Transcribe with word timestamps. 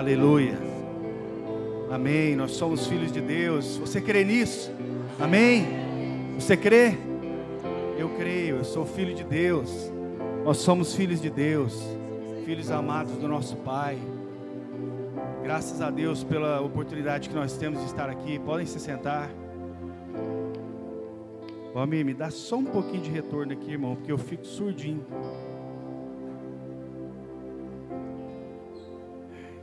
Aleluia. 0.00 0.58
Amém. 1.90 2.34
Nós 2.34 2.52
somos 2.52 2.86
filhos 2.86 3.12
de 3.12 3.20
Deus. 3.20 3.76
Você 3.76 4.00
crê 4.00 4.24
nisso? 4.24 4.72
Amém. 5.20 5.66
Você 6.36 6.56
crê? 6.56 6.96
Eu 7.98 8.08
creio. 8.16 8.56
Eu 8.56 8.64
sou 8.64 8.86
filho 8.86 9.14
de 9.14 9.22
Deus. 9.22 9.92
Nós 10.42 10.56
somos 10.56 10.94
filhos 10.94 11.20
de 11.20 11.28
Deus, 11.28 11.78
filhos 12.46 12.70
amados 12.70 13.12
do 13.18 13.28
nosso 13.28 13.56
Pai. 13.56 13.98
Graças 15.42 15.82
a 15.82 15.90
Deus 15.90 16.24
pela 16.24 16.62
oportunidade 16.62 17.28
que 17.28 17.34
nós 17.34 17.58
temos 17.58 17.80
de 17.80 17.84
estar 17.84 18.08
aqui. 18.08 18.38
Podem 18.38 18.64
se 18.64 18.80
sentar. 18.80 19.30
Valmir, 21.74 22.06
me 22.06 22.14
dá 22.14 22.30
só 22.30 22.56
um 22.56 22.64
pouquinho 22.64 23.02
de 23.02 23.10
retorno 23.10 23.52
aqui, 23.52 23.72
irmão, 23.72 23.96
porque 23.96 24.10
eu 24.10 24.16
fico 24.16 24.46
surdinho. 24.46 25.04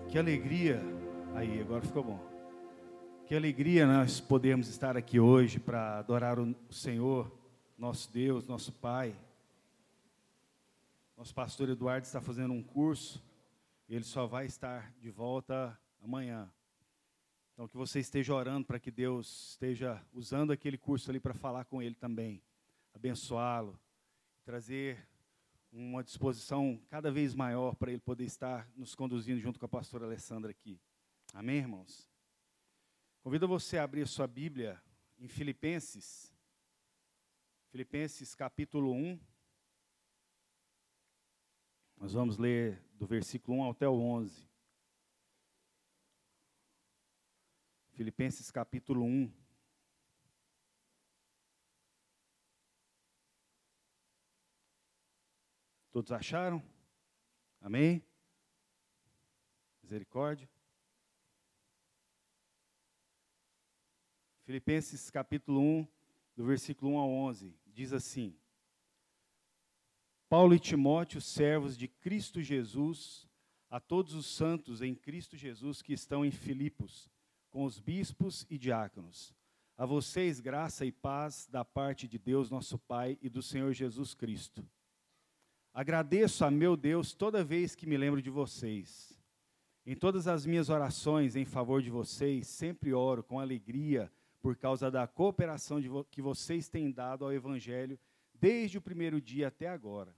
Que 0.10 0.18
alegria. 0.18 0.80
Aí, 1.36 1.60
agora 1.60 1.82
ficou 1.82 2.02
bom. 2.02 2.20
Que 3.26 3.36
alegria 3.36 3.86
nós 3.86 4.22
podemos 4.22 4.70
estar 4.70 4.96
aqui 4.96 5.20
hoje 5.20 5.60
para 5.60 6.00
adorar 6.00 6.40
o 6.40 6.56
Senhor, 6.72 7.30
nosso 7.78 8.10
Deus, 8.10 8.48
nosso 8.48 8.72
Pai. 8.72 9.14
Nosso 11.18 11.34
pastor 11.34 11.68
Eduardo 11.68 12.06
está 12.06 12.22
fazendo 12.22 12.54
um 12.54 12.64
curso, 12.64 13.22
ele 13.90 14.06
só 14.06 14.26
vai 14.26 14.46
estar 14.46 14.94
de 15.02 15.10
volta 15.10 15.78
amanhã. 16.02 16.50
Então, 17.54 17.68
que 17.68 17.76
você 17.76 18.00
esteja 18.00 18.34
orando 18.34 18.66
para 18.66 18.80
que 18.80 18.90
Deus 18.90 19.50
esteja 19.50 20.02
usando 20.14 20.52
aquele 20.52 20.78
curso 20.78 21.10
ali 21.10 21.20
para 21.20 21.34
falar 21.34 21.66
com 21.66 21.82
ele 21.82 21.96
também, 21.96 22.42
abençoá-lo, 22.94 23.78
trazer 24.46 25.06
uma 25.72 26.04
disposição 26.04 26.82
cada 26.90 27.12
vez 27.12 27.34
maior 27.36 27.76
para 27.76 27.92
ele 27.92 28.02
poder 28.02 28.24
estar 28.24 28.70
nos 28.76 28.96
conduzindo 28.96 29.40
junto 29.40 29.60
com 29.60 29.66
a 29.66 29.70
pastora 29.70 30.06
Alessandra 30.06 30.52
aqui. 30.52 30.80
Amém, 31.34 31.58
irmãos? 31.58 32.10
Convido 33.22 33.48
você 33.48 33.78
a 33.78 33.84
abrir 33.84 34.04
a 34.04 34.08
sua 34.08 34.28
Bíblia 34.28 34.82
em 35.20 35.28
Filipenses, 35.28 36.34
Filipenses 37.70 38.34
capítulo 38.34 38.94
1. 38.94 39.20
Nós 41.98 42.14
vamos 42.14 42.38
ler 42.38 42.82
do 42.94 43.06
versículo 43.06 43.58
1 43.58 43.72
até 43.72 43.88
o 43.88 44.00
11. 44.00 44.48
Filipenses 47.92 48.50
capítulo 48.52 49.04
1. 49.04 49.47
Todos 55.98 56.12
acharam? 56.12 56.62
Amém? 57.60 58.06
Misericórdia. 59.82 60.48
Filipenses 64.44 65.10
capítulo 65.10 65.60
1, 65.60 65.88
do 66.36 66.46
versículo 66.46 66.92
1 66.92 66.98
ao 67.00 67.10
11, 67.10 67.58
diz 67.66 67.94
assim: 67.94 68.38
Paulo 70.30 70.54
e 70.54 70.60
Timóteo, 70.60 71.20
servos 71.20 71.76
de 71.76 71.88
Cristo 71.88 72.44
Jesus, 72.44 73.28
a 73.68 73.80
todos 73.80 74.14
os 74.14 74.28
santos 74.28 74.84
em 74.84 74.94
Cristo 74.94 75.36
Jesus 75.36 75.82
que 75.82 75.94
estão 75.94 76.24
em 76.24 76.30
Filipos, 76.30 77.10
com 77.50 77.64
os 77.64 77.80
bispos 77.80 78.46
e 78.52 78.60
diáconos. 78.60 79.34
A 79.76 79.84
vocês 79.84 80.40
graça 80.40 80.86
e 80.86 80.92
paz 80.92 81.48
da 81.48 81.66
parte 81.66 82.08
de 82.08 82.20
Deus, 82.20 82.52
nosso 82.52 82.78
Pai, 82.78 83.18
e 83.20 83.28
do 83.30 83.42
Senhor 83.42 83.74
Jesus 83.74 84.14
Cristo. 84.14 84.64
Agradeço 85.78 86.44
a 86.44 86.50
meu 86.50 86.76
Deus 86.76 87.14
toda 87.14 87.44
vez 87.44 87.76
que 87.76 87.86
me 87.86 87.98
lembro 87.98 88.20
de 88.20 88.32
vocês. 88.32 89.16
Em 89.86 89.96
todas 89.96 90.28
as 90.28 90.44
minhas 90.44 90.70
orações 90.72 91.36
em 91.36 91.46
favor 91.46 91.84
de 91.84 91.92
vocês, 91.92 92.48
sempre 92.48 92.96
oro 92.96 93.24
com 93.24 93.40
alegria 93.40 94.12
por 94.42 94.56
causa 94.56 94.90
da 94.90 95.06
cooperação 95.06 95.80
vo 95.84 96.04
que 96.04 96.20
vocês 96.20 96.68
têm 96.68 96.90
dado 96.90 97.24
ao 97.24 97.32
Evangelho 97.32 98.00
desde 98.34 98.80
o 98.80 98.82
primeiro 98.82 99.22
dia 99.22 99.50
até 99.50 99.68
agora. 99.68 100.16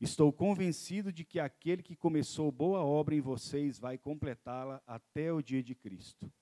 Estou 0.00 0.32
convencido 0.32 1.12
de 1.12 1.26
que 1.26 1.38
aquele 1.38 1.82
que 1.82 1.94
começou 1.94 2.50
boa 2.50 2.82
obra 2.82 3.14
em 3.14 3.20
vocês 3.20 3.78
vai 3.78 3.98
completá-la 3.98 4.82
até 4.86 5.30
o 5.30 5.42
dia 5.42 5.62
de 5.62 5.74
Cristo. 5.74 6.32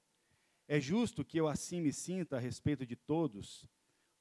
É 0.69 0.79
justo 0.79 1.25
que 1.25 1.41
eu 1.41 1.49
assim 1.49 1.81
me 1.81 1.93
sinta 1.93 2.37
a 2.37 2.41
respeito 2.41 2.87
de 2.87 2.95
todos 2.95 3.67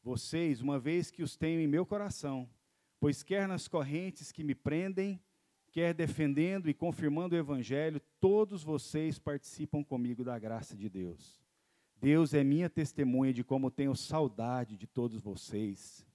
vocês, 0.02 0.60
uma 0.60 0.80
vez 0.80 1.12
que 1.12 1.22
os 1.22 1.38
tenho 1.38 1.62
em 1.62 1.68
meu 1.68 1.86
coração 1.86 2.50
Pois 3.04 3.22
quer 3.22 3.50
nas 3.50 3.68
correntes 3.68 4.32
que 4.32 4.46
me 4.46 4.56
prendem, 4.56 5.22
quer 5.74 5.94
defendendo 5.94 6.70
e 6.70 6.74
confirmando 6.74 7.36
o 7.36 7.38
Evangelho, 7.38 8.00
todos 8.18 8.64
vocês 8.64 9.20
participam 9.20 9.84
comigo 9.84 10.24
da 10.24 10.40
graça 10.40 10.74
de 10.74 10.88
Deus. 10.88 11.44
Deus 12.00 12.34
é 12.34 12.46
minha 12.46 12.70
testemunha 12.70 13.34
de 13.34 13.44
como 13.44 13.70
tenho 13.70 13.94
saudade 13.94 14.78
de 14.78 14.88
todos 14.88 15.20
vocês, 15.20 16.08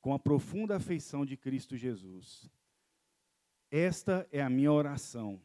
com 0.00 0.14
a 0.14 0.20
profunda 0.20 0.76
afeição 0.76 1.26
de 1.26 1.36
Cristo 1.36 1.76
Jesus. 1.76 2.48
Esta 3.72 4.28
é 4.30 4.40
a 4.40 4.48
minha 4.48 4.70
oração, 4.70 5.42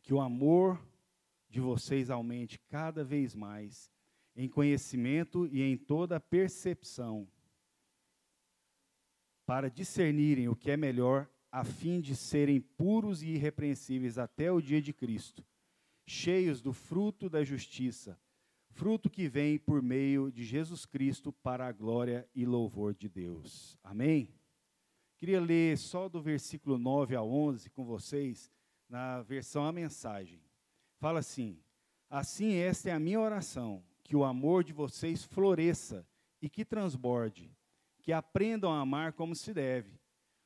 que 0.00 0.14
o 0.14 0.20
amor 0.22 0.82
de 1.46 1.60
vocês 1.60 2.08
aumente 2.08 2.58
cada 2.70 3.04
vez 3.04 3.34
mais, 3.34 3.92
em 4.34 4.48
conhecimento 4.48 5.46
e 5.48 5.60
em 5.60 5.76
toda 5.76 6.18
percepção 6.18 7.28
para 9.52 9.68
discernirem 9.68 10.48
o 10.48 10.56
que 10.56 10.70
é 10.70 10.78
melhor, 10.78 11.28
a 11.50 11.62
fim 11.62 12.00
de 12.00 12.16
serem 12.16 12.58
puros 12.58 13.22
e 13.22 13.32
irrepreensíveis 13.32 14.16
até 14.16 14.50
o 14.50 14.62
dia 14.62 14.80
de 14.80 14.94
Cristo, 14.94 15.44
cheios 16.06 16.62
do 16.62 16.72
fruto 16.72 17.28
da 17.28 17.44
justiça, 17.44 18.18
fruto 18.70 19.10
que 19.10 19.28
vem 19.28 19.58
por 19.58 19.82
meio 19.82 20.32
de 20.32 20.42
Jesus 20.42 20.86
Cristo 20.86 21.34
para 21.34 21.66
a 21.66 21.72
glória 21.72 22.26
e 22.34 22.46
louvor 22.46 22.94
de 22.94 23.10
Deus. 23.10 23.78
Amém? 23.84 24.34
Queria 25.18 25.38
ler 25.38 25.76
só 25.76 26.08
do 26.08 26.22
versículo 26.22 26.78
9 26.78 27.14
a 27.14 27.22
11 27.22 27.68
com 27.68 27.84
vocês, 27.84 28.50
na 28.88 29.20
versão 29.20 29.66
A 29.66 29.70
Mensagem. 29.70 30.40
Fala 30.96 31.18
assim: 31.18 31.62
Assim, 32.08 32.54
esta 32.54 32.88
é 32.88 32.92
a 32.94 32.98
minha 32.98 33.20
oração, 33.20 33.84
que 34.02 34.16
o 34.16 34.24
amor 34.24 34.64
de 34.64 34.72
vocês 34.72 35.22
floresça 35.22 36.08
e 36.40 36.48
que 36.48 36.64
transborde 36.64 37.54
que 38.02 38.12
aprendam 38.12 38.72
a 38.72 38.80
amar 38.80 39.12
como 39.12 39.34
se 39.34 39.54
deve. 39.54 39.98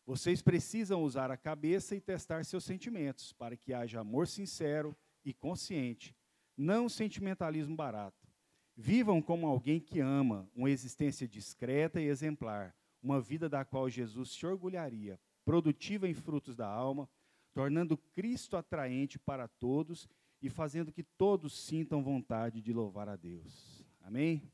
Vocês 0.04 0.40
precisam 0.40 1.02
usar 1.02 1.30
a 1.30 1.36
cabeça 1.36 1.96
e 1.96 2.00
testar 2.00 2.44
seus 2.44 2.64
sentimentos, 2.64 3.32
para 3.32 3.56
que 3.56 3.72
haja 3.72 4.00
amor 4.00 4.28
sincero 4.28 4.94
e 5.24 5.34
consciente, 5.34 6.14
não 6.56 6.88
sentimentalismo 6.88 7.74
barato. 7.74 8.28
Vivam 8.76 9.20
como 9.20 9.46
alguém 9.46 9.80
que 9.80 9.98
ama, 9.98 10.48
uma 10.54 10.70
existência 10.70 11.26
discreta 11.26 12.00
e 12.00 12.06
exemplar, 12.06 12.76
uma 13.02 13.20
vida 13.20 13.48
da 13.48 13.64
qual 13.64 13.88
Jesus 13.88 14.30
se 14.30 14.46
orgulharia, 14.46 15.18
produtiva 15.44 16.06
em 16.06 16.14
frutos 16.14 16.54
da 16.54 16.68
alma, 16.68 17.08
tornando 17.52 17.96
Cristo 17.96 18.56
atraente 18.56 19.18
para 19.18 19.48
todos 19.48 20.08
e 20.42 20.50
fazendo 20.50 20.92
que 20.92 21.02
todos 21.02 21.58
sintam 21.58 22.02
vontade 22.02 22.60
de 22.60 22.72
louvar 22.72 23.08
a 23.08 23.16
Deus. 23.16 23.82
Amém? 24.02 24.52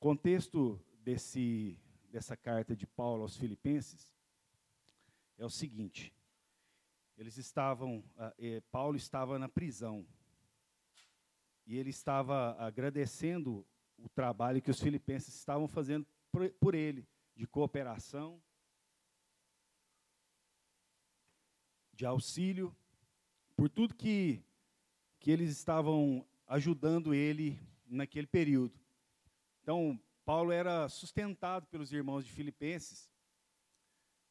Contexto 0.00 0.78
desse 1.04 1.78
dessa 2.14 2.36
carta 2.36 2.76
de 2.76 2.86
Paulo 2.86 3.22
aos 3.22 3.36
Filipenses 3.36 4.08
é 5.36 5.44
o 5.44 5.50
seguinte: 5.50 6.14
eles 7.18 7.36
estavam, 7.36 8.04
eh, 8.38 8.62
Paulo 8.70 8.96
estava 8.96 9.36
na 9.36 9.48
prisão 9.48 10.06
e 11.66 11.76
ele 11.76 11.90
estava 11.90 12.54
agradecendo 12.64 13.66
o 13.98 14.08
trabalho 14.08 14.62
que 14.62 14.70
os 14.70 14.80
filipenses 14.80 15.34
estavam 15.34 15.66
fazendo 15.66 16.06
por 16.60 16.72
ele, 16.76 17.04
de 17.34 17.48
cooperação, 17.48 18.40
de 21.92 22.06
auxílio, 22.06 22.76
por 23.56 23.68
tudo 23.68 23.92
que, 23.92 24.40
que 25.18 25.32
eles 25.32 25.50
estavam 25.50 26.24
ajudando 26.46 27.12
ele 27.12 27.58
naquele 27.88 28.28
período. 28.28 28.78
Então, 29.62 30.00
Paulo 30.24 30.50
era 30.52 30.88
sustentado 30.88 31.66
pelos 31.66 31.92
irmãos 31.92 32.24
de 32.24 32.32
Filipenses 32.32 33.10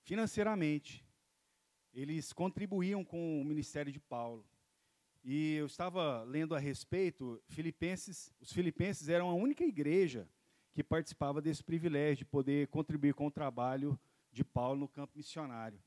financeiramente. 0.02 1.06
Eles 1.94 2.34
contribuíam 2.34 3.06
com 3.06 3.40
o 3.40 3.46
ministério 3.46 3.92
de 3.92 4.00
Paulo. 4.00 4.46
E 5.24 5.54
eu 5.56 5.68
estava 5.68 6.24
lendo 6.24 6.56
a 6.56 6.60
respeito, 6.60 7.42
Filipenses, 7.48 8.34
os 8.42 8.52
filipenses 8.52 9.08
eram 9.08 9.30
a 9.30 9.34
única 9.34 9.64
igreja 9.64 10.28
que 10.74 10.84
participava 10.84 11.42
desse 11.42 11.64
privilégio 11.64 12.18
de 12.18 12.26
poder 12.26 12.68
contribuir 12.68 13.14
com 13.14 13.28
o 13.28 13.32
trabalho 13.32 13.98
de 14.32 14.44
Paulo 14.44 14.82
no 14.82 14.88
campo 14.88 15.14
missionário. 15.16 15.80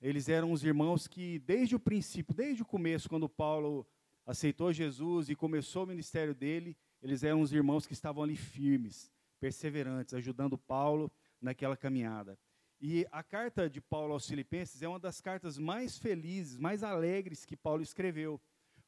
Eles 0.00 0.28
eram 0.28 0.52
os 0.52 0.62
irmãos 0.62 1.08
que, 1.08 1.38
desde 1.40 1.74
o 1.74 1.80
princípio, 1.80 2.34
desde 2.34 2.62
o 2.62 2.66
começo, 2.66 3.08
quando 3.08 3.28
Paulo 3.28 3.86
aceitou 4.26 4.72
Jesus 4.72 5.30
e 5.30 5.34
começou 5.34 5.84
o 5.84 5.86
ministério 5.86 6.34
dele, 6.34 6.76
eles 7.02 7.24
eram 7.24 7.40
os 7.40 7.52
irmãos 7.52 7.86
que 7.86 7.94
estavam 7.94 8.22
ali 8.22 8.36
firmes, 8.36 9.10
perseverantes, 9.42 10.14
ajudando 10.14 10.56
Paulo 10.56 11.10
naquela 11.40 11.76
caminhada. 11.76 12.38
E 12.80 13.04
a 13.10 13.24
carta 13.24 13.68
de 13.68 13.80
Paulo 13.80 14.12
aos 14.12 14.28
Filipenses 14.28 14.80
é 14.82 14.88
uma 14.88 15.00
das 15.00 15.20
cartas 15.20 15.58
mais 15.58 15.98
felizes, 15.98 16.56
mais 16.56 16.84
alegres 16.84 17.44
que 17.44 17.56
Paulo 17.56 17.82
escreveu. 17.82 18.40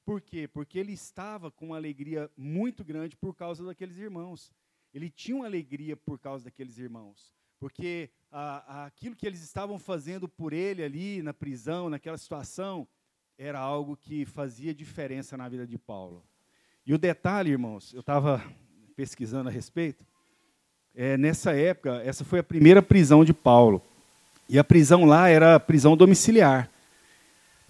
Por 0.05 0.21
quê? 0.21 0.47
Porque 0.47 0.79
ele 0.79 0.93
estava 0.93 1.51
com 1.51 1.67
uma 1.67 1.77
alegria 1.77 2.31
muito 2.37 2.85
grande 2.85 3.17
por 3.17 3.35
causa 3.35 3.67
daqueles 3.67 3.99
irmãos. 3.99 4.53
Ele 4.93 5.11
tinha 5.11 5.37
uma 5.37 5.47
alegria 5.47 5.97
por 5.97 6.21
causa 6.21 6.45
daqueles 6.45 6.79
irmãos. 6.79 7.35
Porque 7.59 8.11
ah, 8.31 8.85
aquilo 8.87 9.17
que 9.17 9.27
eles 9.27 9.43
estavam 9.43 9.77
fazendo 9.77 10.29
por 10.29 10.53
ele 10.53 10.85
ali 10.85 11.21
na 11.21 11.35
prisão, 11.35 11.91
naquela 11.91 12.19
situação, 12.19 12.87
era 13.37 13.59
algo 13.59 13.97
que 13.97 14.25
fazia 14.25 14.73
diferença 14.73 15.37
na 15.37 15.49
vida 15.49 15.67
de 15.67 15.79
Paulo. 15.79 16.25
E 16.87 16.95
o 16.95 16.99
detalhe, 16.99 17.51
irmãos, 17.51 17.93
eu 17.93 18.01
estava 18.01 18.41
pesquisando 18.95 19.49
a 19.49 19.53
respeito, 19.53 20.07
é, 20.97 21.17
nessa 21.17 21.53
época, 21.53 22.03
essa 22.05 22.25
foi 22.25 22.39
a 22.39 22.43
primeira 22.43 22.81
prisão 22.81 23.25
de 23.25 23.33
Paulo. 23.33 23.83
E 24.49 24.59
a 24.59 24.65
prisão 24.65 25.05
lá 25.05 25.29
era 25.29 25.59
prisão 25.59 25.97
domiciliar. 25.97 26.69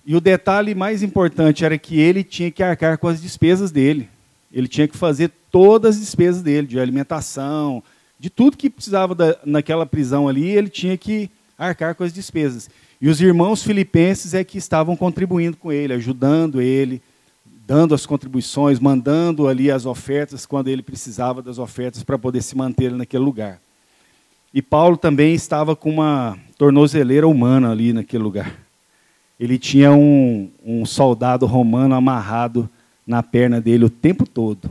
E 0.04 0.14
o 0.14 0.20
detalhe 0.20 0.74
mais 0.74 1.02
importante 1.02 1.64
era 1.64 1.78
que 1.78 1.98
ele 1.98 2.22
tinha 2.22 2.50
que 2.50 2.62
arcar 2.62 2.98
com 2.98 3.08
as 3.08 3.22
despesas 3.22 3.70
dele. 3.70 4.08
Ele 4.52 4.68
tinha 4.68 4.86
que 4.86 4.96
fazer 4.96 5.30
todas 5.50 5.96
as 5.96 6.00
despesas 6.00 6.42
dele, 6.42 6.66
de 6.66 6.78
alimentação, 6.78 7.82
de 8.18 8.28
tudo 8.28 8.56
que 8.56 8.68
precisava 8.68 9.14
da, 9.14 9.36
naquela 9.44 9.86
prisão 9.86 10.28
ali, 10.28 10.50
ele 10.50 10.68
tinha 10.68 10.96
que 10.96 11.30
arcar 11.58 11.94
com 11.94 12.04
as 12.04 12.12
despesas. 12.12 12.68
E 13.00 13.08
os 13.08 13.20
irmãos 13.20 13.62
filipenses 13.62 14.34
é 14.34 14.44
que 14.44 14.58
estavam 14.58 14.96
contribuindo 14.96 15.56
com 15.56 15.72
ele, 15.72 15.92
ajudando 15.92 16.60
ele, 16.60 17.02
dando 17.66 17.94
as 17.94 18.04
contribuições, 18.04 18.78
mandando 18.78 19.48
ali 19.48 19.70
as 19.70 19.86
ofertas 19.86 20.44
quando 20.44 20.68
ele 20.68 20.82
precisava 20.82 21.40
das 21.40 21.58
ofertas 21.58 22.02
para 22.02 22.18
poder 22.18 22.42
se 22.42 22.56
manter 22.56 22.92
naquele 22.92 23.24
lugar. 23.24 23.58
E 24.52 24.60
Paulo 24.60 24.96
também 24.96 25.34
estava 25.34 25.74
com 25.74 25.90
uma 25.90 26.38
tornozeleira 26.58 27.26
humana 27.26 27.70
ali 27.70 27.92
naquele 27.92 28.22
lugar. 28.22 28.54
Ele 29.40 29.58
tinha 29.58 29.92
um, 29.92 30.50
um 30.64 30.86
soldado 30.86 31.46
romano 31.46 31.94
amarrado 31.94 32.68
na 33.06 33.22
perna 33.22 33.60
dele 33.60 33.86
o 33.86 33.90
tempo 33.90 34.26
todo. 34.26 34.70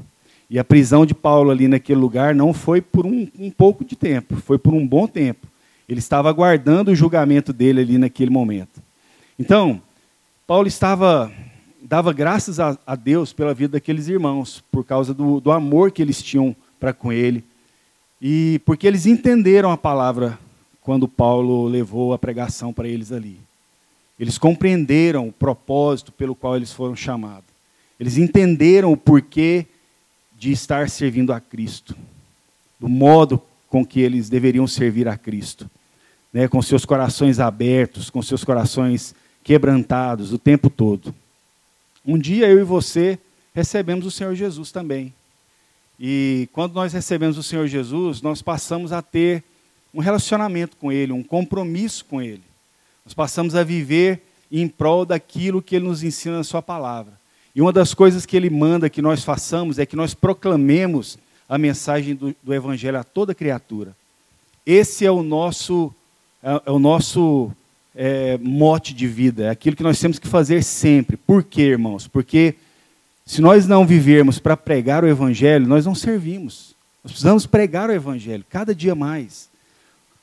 E 0.49 0.59
a 0.59 0.63
prisão 0.63 1.05
de 1.05 1.13
Paulo 1.13 1.49
ali 1.49 1.67
naquele 1.67 1.99
lugar 1.99 2.35
não 2.35 2.53
foi 2.53 2.79
por 2.79 3.05
um, 3.05 3.27
um 3.37 3.49
pouco 3.49 3.83
de 3.83 3.95
tempo, 3.95 4.35
foi 4.37 4.57
por 4.57 4.73
um 4.73 4.87
bom 4.87 5.07
tempo. 5.07 5.47
Ele 5.89 5.99
estava 5.99 6.29
aguardando 6.29 6.91
o 6.91 6.95
julgamento 6.95 7.51
dele 7.51 7.81
ali 7.81 7.97
naquele 7.97 8.29
momento. 8.29 8.81
Então, 9.37 9.81
Paulo 10.47 10.67
estava 10.67 11.31
dava 11.83 12.13
graças 12.13 12.59
a, 12.59 12.77
a, 12.87 12.95
Deus 12.95 13.33
pela 13.33 13.53
vida 13.53 13.73
daqueles 13.73 14.07
irmãos, 14.07 14.63
por 14.71 14.85
causa 14.85 15.13
do, 15.13 15.41
do 15.41 15.51
amor 15.51 15.91
que 15.91 16.01
eles 16.01 16.21
tinham 16.21 16.55
para 16.79 16.93
com 16.93 17.11
ele. 17.11 17.43
E 18.21 18.61
porque 18.65 18.87
eles 18.87 19.05
entenderam 19.05 19.69
a 19.69 19.77
palavra 19.77 20.39
quando 20.81 21.07
Paulo 21.07 21.67
levou 21.67 22.13
a 22.13 22.17
pregação 22.17 22.73
para 22.73 22.87
eles 22.87 23.11
ali. 23.11 23.37
Eles 24.17 24.37
compreenderam 24.37 25.27
o 25.27 25.33
propósito 25.33 26.11
pelo 26.11 26.35
qual 26.35 26.55
eles 26.55 26.71
foram 26.71 26.95
chamados. 26.95 27.45
Eles 27.99 28.17
entenderam 28.17 28.91
o 28.91 28.97
porquê 28.97 29.65
de 30.37 30.51
estar 30.51 30.89
servindo 30.89 31.33
a 31.33 31.39
Cristo, 31.39 31.95
do 32.79 32.87
modo 32.87 33.41
com 33.69 33.85
que 33.85 33.99
eles 33.99 34.29
deveriam 34.29 34.67
servir 34.67 35.07
a 35.07 35.17
Cristo, 35.17 35.69
né, 36.31 36.47
com 36.47 36.61
seus 36.61 36.85
corações 36.85 37.39
abertos, 37.39 38.09
com 38.09 38.21
seus 38.21 38.43
corações 38.43 39.15
quebrantados 39.43 40.31
o 40.31 40.37
tempo 40.37 40.69
todo. 40.69 41.13
Um 42.05 42.17
dia 42.17 42.47
eu 42.47 42.59
e 42.59 42.63
você 42.63 43.17
recebemos 43.53 44.05
o 44.05 44.11
Senhor 44.11 44.35
Jesus 44.35 44.71
também. 44.71 45.13
E 45.99 46.49
quando 46.51 46.73
nós 46.73 46.91
recebemos 46.91 47.37
o 47.37 47.43
Senhor 47.43 47.67
Jesus, 47.67 48.21
nós 48.21 48.41
passamos 48.41 48.91
a 48.91 49.01
ter 49.01 49.43
um 49.93 50.01
relacionamento 50.01 50.75
com 50.75 50.91
Ele, 50.91 51.13
um 51.13 51.23
compromisso 51.23 52.03
com 52.05 52.21
Ele. 52.21 52.41
Nós 53.05 53.13
passamos 53.13 53.55
a 53.55 53.63
viver 53.63 54.21
em 54.51 54.67
prol 54.67 55.05
daquilo 55.05 55.61
que 55.61 55.75
Ele 55.75 55.85
nos 55.85 56.03
ensina 56.03 56.37
na 56.37 56.43
Sua 56.43 56.61
palavra. 56.61 57.13
E 57.55 57.61
uma 57.61 57.71
das 57.71 57.93
coisas 57.93 58.25
que 58.25 58.35
Ele 58.35 58.49
manda 58.49 58.89
que 58.89 59.01
nós 59.01 59.23
façamos 59.23 59.77
é 59.77 59.85
que 59.85 59.95
nós 59.95 60.13
proclamemos 60.13 61.17
a 61.47 61.57
mensagem 61.57 62.15
do, 62.15 62.35
do 62.41 62.53
Evangelho 62.53 62.99
a 62.99 63.03
toda 63.03 63.35
criatura. 63.35 63.95
Esse 64.65 65.05
é 65.05 65.11
o 65.11 65.21
nosso, 65.21 65.93
é, 66.41 66.61
é 66.65 66.71
o 66.71 66.79
nosso 66.79 67.51
é, 67.95 68.37
mote 68.39 68.93
de 68.93 69.07
vida, 69.07 69.45
é 69.45 69.49
aquilo 69.49 69.75
que 69.75 69.83
nós 69.83 69.99
temos 69.99 70.19
que 70.19 70.27
fazer 70.27 70.63
sempre. 70.63 71.15
Por 71.17 71.43
quê, 71.43 71.61
irmãos? 71.61 72.07
Porque 72.07 72.55
se 73.25 73.41
nós 73.41 73.67
não 73.67 73.85
vivermos 73.85 74.39
para 74.39 74.57
pregar 74.57 75.03
o 75.03 75.07
Evangelho, 75.07 75.67
nós 75.67 75.85
não 75.85 75.95
servimos. 75.95 76.75
Nós 77.03 77.11
precisamos 77.11 77.45
pregar 77.45 77.89
o 77.89 77.93
Evangelho 77.93 78.43
cada 78.49 78.73
dia 78.73 78.95
mais. 78.95 79.49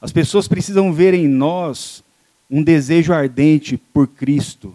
As 0.01 0.13
pessoas 0.13 0.49
precisam 0.49 0.93
ver 0.93 1.15
em 1.15 1.29
nós 1.29 2.03
um 2.51 2.63
desejo 2.63 3.13
ardente 3.13 3.77
por 3.77 4.09
Cristo, 4.09 4.75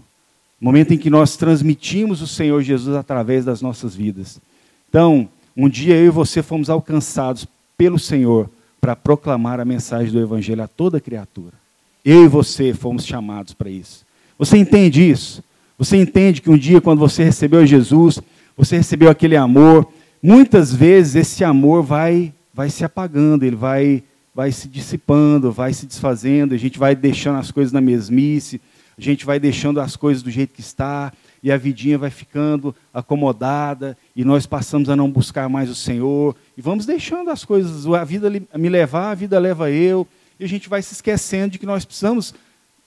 momento 0.61 0.93
em 0.93 0.97
que 0.97 1.09
nós 1.09 1.35
transmitimos 1.35 2.21
o 2.21 2.27
Senhor 2.27 2.61
Jesus 2.61 2.95
através 2.95 3.43
das 3.43 3.61
nossas 3.61 3.95
vidas. 3.95 4.39
Então, 4.87 5.27
um 5.57 5.67
dia 5.67 5.95
eu 5.95 6.05
e 6.05 6.09
você 6.09 6.41
fomos 6.41 6.69
alcançados 6.69 7.45
pelo 7.77 7.99
Senhor 7.99 8.49
para 8.79 8.95
proclamar 8.95 9.59
a 9.59 9.65
mensagem 9.65 10.11
do 10.11 10.21
Evangelho 10.21 10.63
a 10.63 10.67
toda 10.67 11.01
criatura. 11.01 11.64
Eu 12.05 12.25
e 12.25 12.27
você 12.27 12.73
fomos 12.73 13.03
chamados 13.03 13.53
para 13.53 13.69
isso. 13.69 14.05
Você 14.37 14.57
entende 14.57 15.09
isso? 15.09 15.43
Você 15.77 15.97
entende 15.97 16.41
que 16.41 16.49
um 16.49 16.57
dia, 16.57 16.79
quando 16.79 16.99
você 16.99 17.23
recebeu 17.23 17.65
Jesus, 17.65 18.21
você 18.55 18.77
recebeu 18.77 19.09
aquele 19.09 19.35
amor, 19.35 19.91
muitas 20.21 20.71
vezes 20.71 21.15
esse 21.15 21.43
amor 21.43 21.81
vai, 21.81 22.31
vai 22.53 22.69
se 22.69 22.85
apagando, 22.85 23.43
ele 23.43 23.55
vai 23.55 24.03
vai 24.35 24.51
se 24.51 24.67
dissipando, 24.67 25.49
vai 25.49 25.71
se 25.71 25.85
desfazendo, 25.85 26.53
a 26.53 26.57
gente 26.57 26.77
vai 26.77 26.93
deixando 26.93 27.39
as 27.39 27.51
coisas 27.51 27.71
na 27.71 27.79
mesmice, 27.79 28.59
a 28.97 29.01
gente 29.01 29.25
vai 29.25 29.39
deixando 29.39 29.79
as 29.79 29.95
coisas 29.95 30.21
do 30.21 30.29
jeito 30.29 30.53
que 30.53 30.59
está, 30.59 31.13
e 31.41 31.49
a 31.49 31.55
vidinha 31.55 31.97
vai 31.97 32.09
ficando 32.09 32.75
acomodada, 32.93 33.97
e 34.13 34.25
nós 34.25 34.45
passamos 34.45 34.89
a 34.89 34.95
não 34.95 35.09
buscar 35.09 35.47
mais 35.47 35.69
o 35.69 35.75
Senhor, 35.75 36.35
e 36.57 36.61
vamos 36.61 36.85
deixando 36.85 37.29
as 37.29 37.45
coisas, 37.45 37.87
a 37.87 38.03
vida 38.03 38.29
me 38.29 38.67
levar, 38.67 39.11
a 39.11 39.15
vida 39.15 39.39
leva 39.39 39.71
eu, 39.71 40.05
e 40.39 40.43
a 40.45 40.47
gente 40.47 40.69
vai 40.69 40.81
se 40.81 40.93
esquecendo 40.93 41.53
de 41.53 41.59
que 41.59 41.65
nós 41.65 41.85
precisamos 41.85 42.33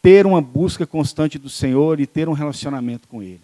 ter 0.03 0.27
uma 0.27 0.41
busca 0.41 0.87
constante 0.87 1.39
do 1.39 1.49
Senhor 1.49 2.01
e 2.01 2.07
ter 2.07 2.29
um 2.29 2.33
relacionamento 2.33 3.09
com 3.09 3.23
Ele. 3.23 3.41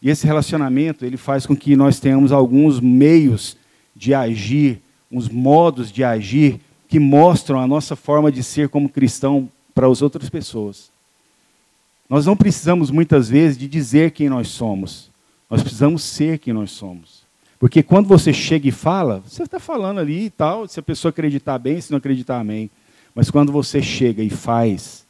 E 0.00 0.10
esse 0.10 0.26
relacionamento, 0.26 1.04
ele 1.04 1.16
faz 1.16 1.46
com 1.46 1.56
que 1.56 1.74
nós 1.74 1.98
tenhamos 1.98 2.30
alguns 2.30 2.80
meios 2.80 3.56
de 3.94 4.14
agir, 4.14 4.80
uns 5.10 5.28
modos 5.28 5.90
de 5.90 6.04
agir 6.04 6.60
que 6.88 6.98
mostram 6.98 7.58
a 7.58 7.66
nossa 7.66 7.96
forma 7.96 8.30
de 8.30 8.42
ser 8.42 8.68
como 8.68 8.88
cristão 8.88 9.48
para 9.74 9.88
as 9.88 10.02
outras 10.02 10.28
pessoas. 10.28 10.90
Nós 12.08 12.26
não 12.26 12.36
precisamos 12.36 12.90
muitas 12.90 13.28
vezes 13.28 13.58
de 13.58 13.66
dizer 13.66 14.12
quem 14.12 14.28
nós 14.28 14.48
somos. 14.48 15.10
Nós 15.50 15.62
precisamos 15.62 16.02
ser 16.02 16.38
quem 16.38 16.52
nós 16.52 16.70
somos. 16.70 17.24
Porque 17.58 17.82
quando 17.82 18.06
você 18.06 18.32
chega 18.32 18.68
e 18.68 18.72
fala, 18.72 19.22
você 19.26 19.42
está 19.42 19.58
falando 19.58 19.98
ali 19.98 20.26
e 20.26 20.30
tal, 20.30 20.68
se 20.68 20.78
a 20.78 20.82
pessoa 20.82 21.10
acreditar 21.10 21.58
bem, 21.58 21.80
se 21.80 21.90
não 21.90 21.98
acreditar, 21.98 22.38
amém. 22.38 22.70
Mas 23.16 23.30
quando 23.30 23.50
você 23.50 23.80
chega 23.80 24.22
e 24.22 24.28
faz, 24.28 25.06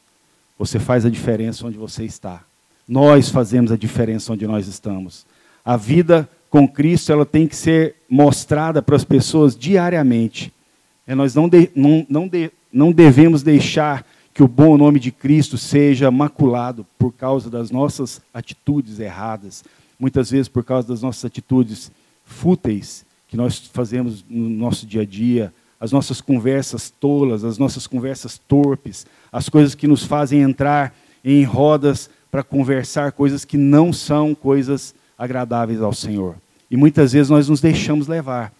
você 0.57 0.79
faz 0.79 1.05
a 1.05 1.09
diferença 1.09 1.67
onde 1.67 1.77
você 1.77 2.05
está. 2.05 2.41
Nós 2.87 3.27
fazemos 3.27 3.69
a 3.69 3.75
diferença 3.75 4.31
onde 4.31 4.47
nós 4.47 4.65
estamos. 4.65 5.25
A 5.63 5.75
vida 5.75 6.27
com 6.49 6.65
Cristo 6.65 7.11
ela 7.11 7.25
tem 7.25 7.45
que 7.45 7.55
ser 7.55 7.95
mostrada 8.09 8.81
para 8.81 8.95
as 8.95 9.03
pessoas 9.03 9.57
diariamente. 9.57 10.53
É, 11.05 11.13
nós 11.13 11.35
não, 11.35 11.49
de, 11.49 11.69
não, 11.75 12.07
não, 12.09 12.29
de, 12.29 12.49
não 12.71 12.93
devemos 12.93 13.43
deixar 13.43 14.05
que 14.33 14.41
o 14.41 14.47
bom 14.47 14.77
nome 14.77 15.01
de 15.01 15.11
Cristo 15.11 15.57
seja 15.57 16.09
maculado 16.09 16.85
por 16.97 17.11
causa 17.11 17.49
das 17.49 17.71
nossas 17.71 18.21
atitudes 18.33 19.01
erradas, 19.01 19.65
muitas 19.99 20.31
vezes 20.31 20.47
por 20.47 20.63
causa 20.63 20.87
das 20.87 21.01
nossas 21.01 21.25
atitudes 21.25 21.91
fúteis 22.23 23.05
que 23.27 23.35
nós 23.35 23.57
fazemos 23.73 24.23
no 24.29 24.47
nosso 24.47 24.85
dia 24.85 25.01
a 25.01 25.05
dia, 25.05 25.53
as 25.79 25.91
nossas 25.91 26.21
conversas 26.21 26.89
tolas, 26.89 27.43
as 27.43 27.57
nossas 27.57 27.85
conversas 27.87 28.37
torpes, 28.47 29.05
as 29.31 29.49
coisas 29.49 29.75
que 29.75 29.87
nos 29.87 30.03
fazem 30.03 30.41
entrar 30.41 30.95
em 31.23 31.43
rodas 31.43 32.09
para 32.31 32.43
conversar 32.43 33.11
coisas 33.11 33.45
que 33.45 33.57
não 33.57 33.93
são 33.93 34.33
coisas 34.33 34.93
agradáveis 35.17 35.81
ao 35.81 35.93
Senhor. 35.93 36.35
E 36.69 36.75
muitas 36.75 37.13
vezes 37.13 37.29
nós 37.29 37.47
nos 37.49 37.61
deixamos 37.61 38.07
levar 38.07 38.51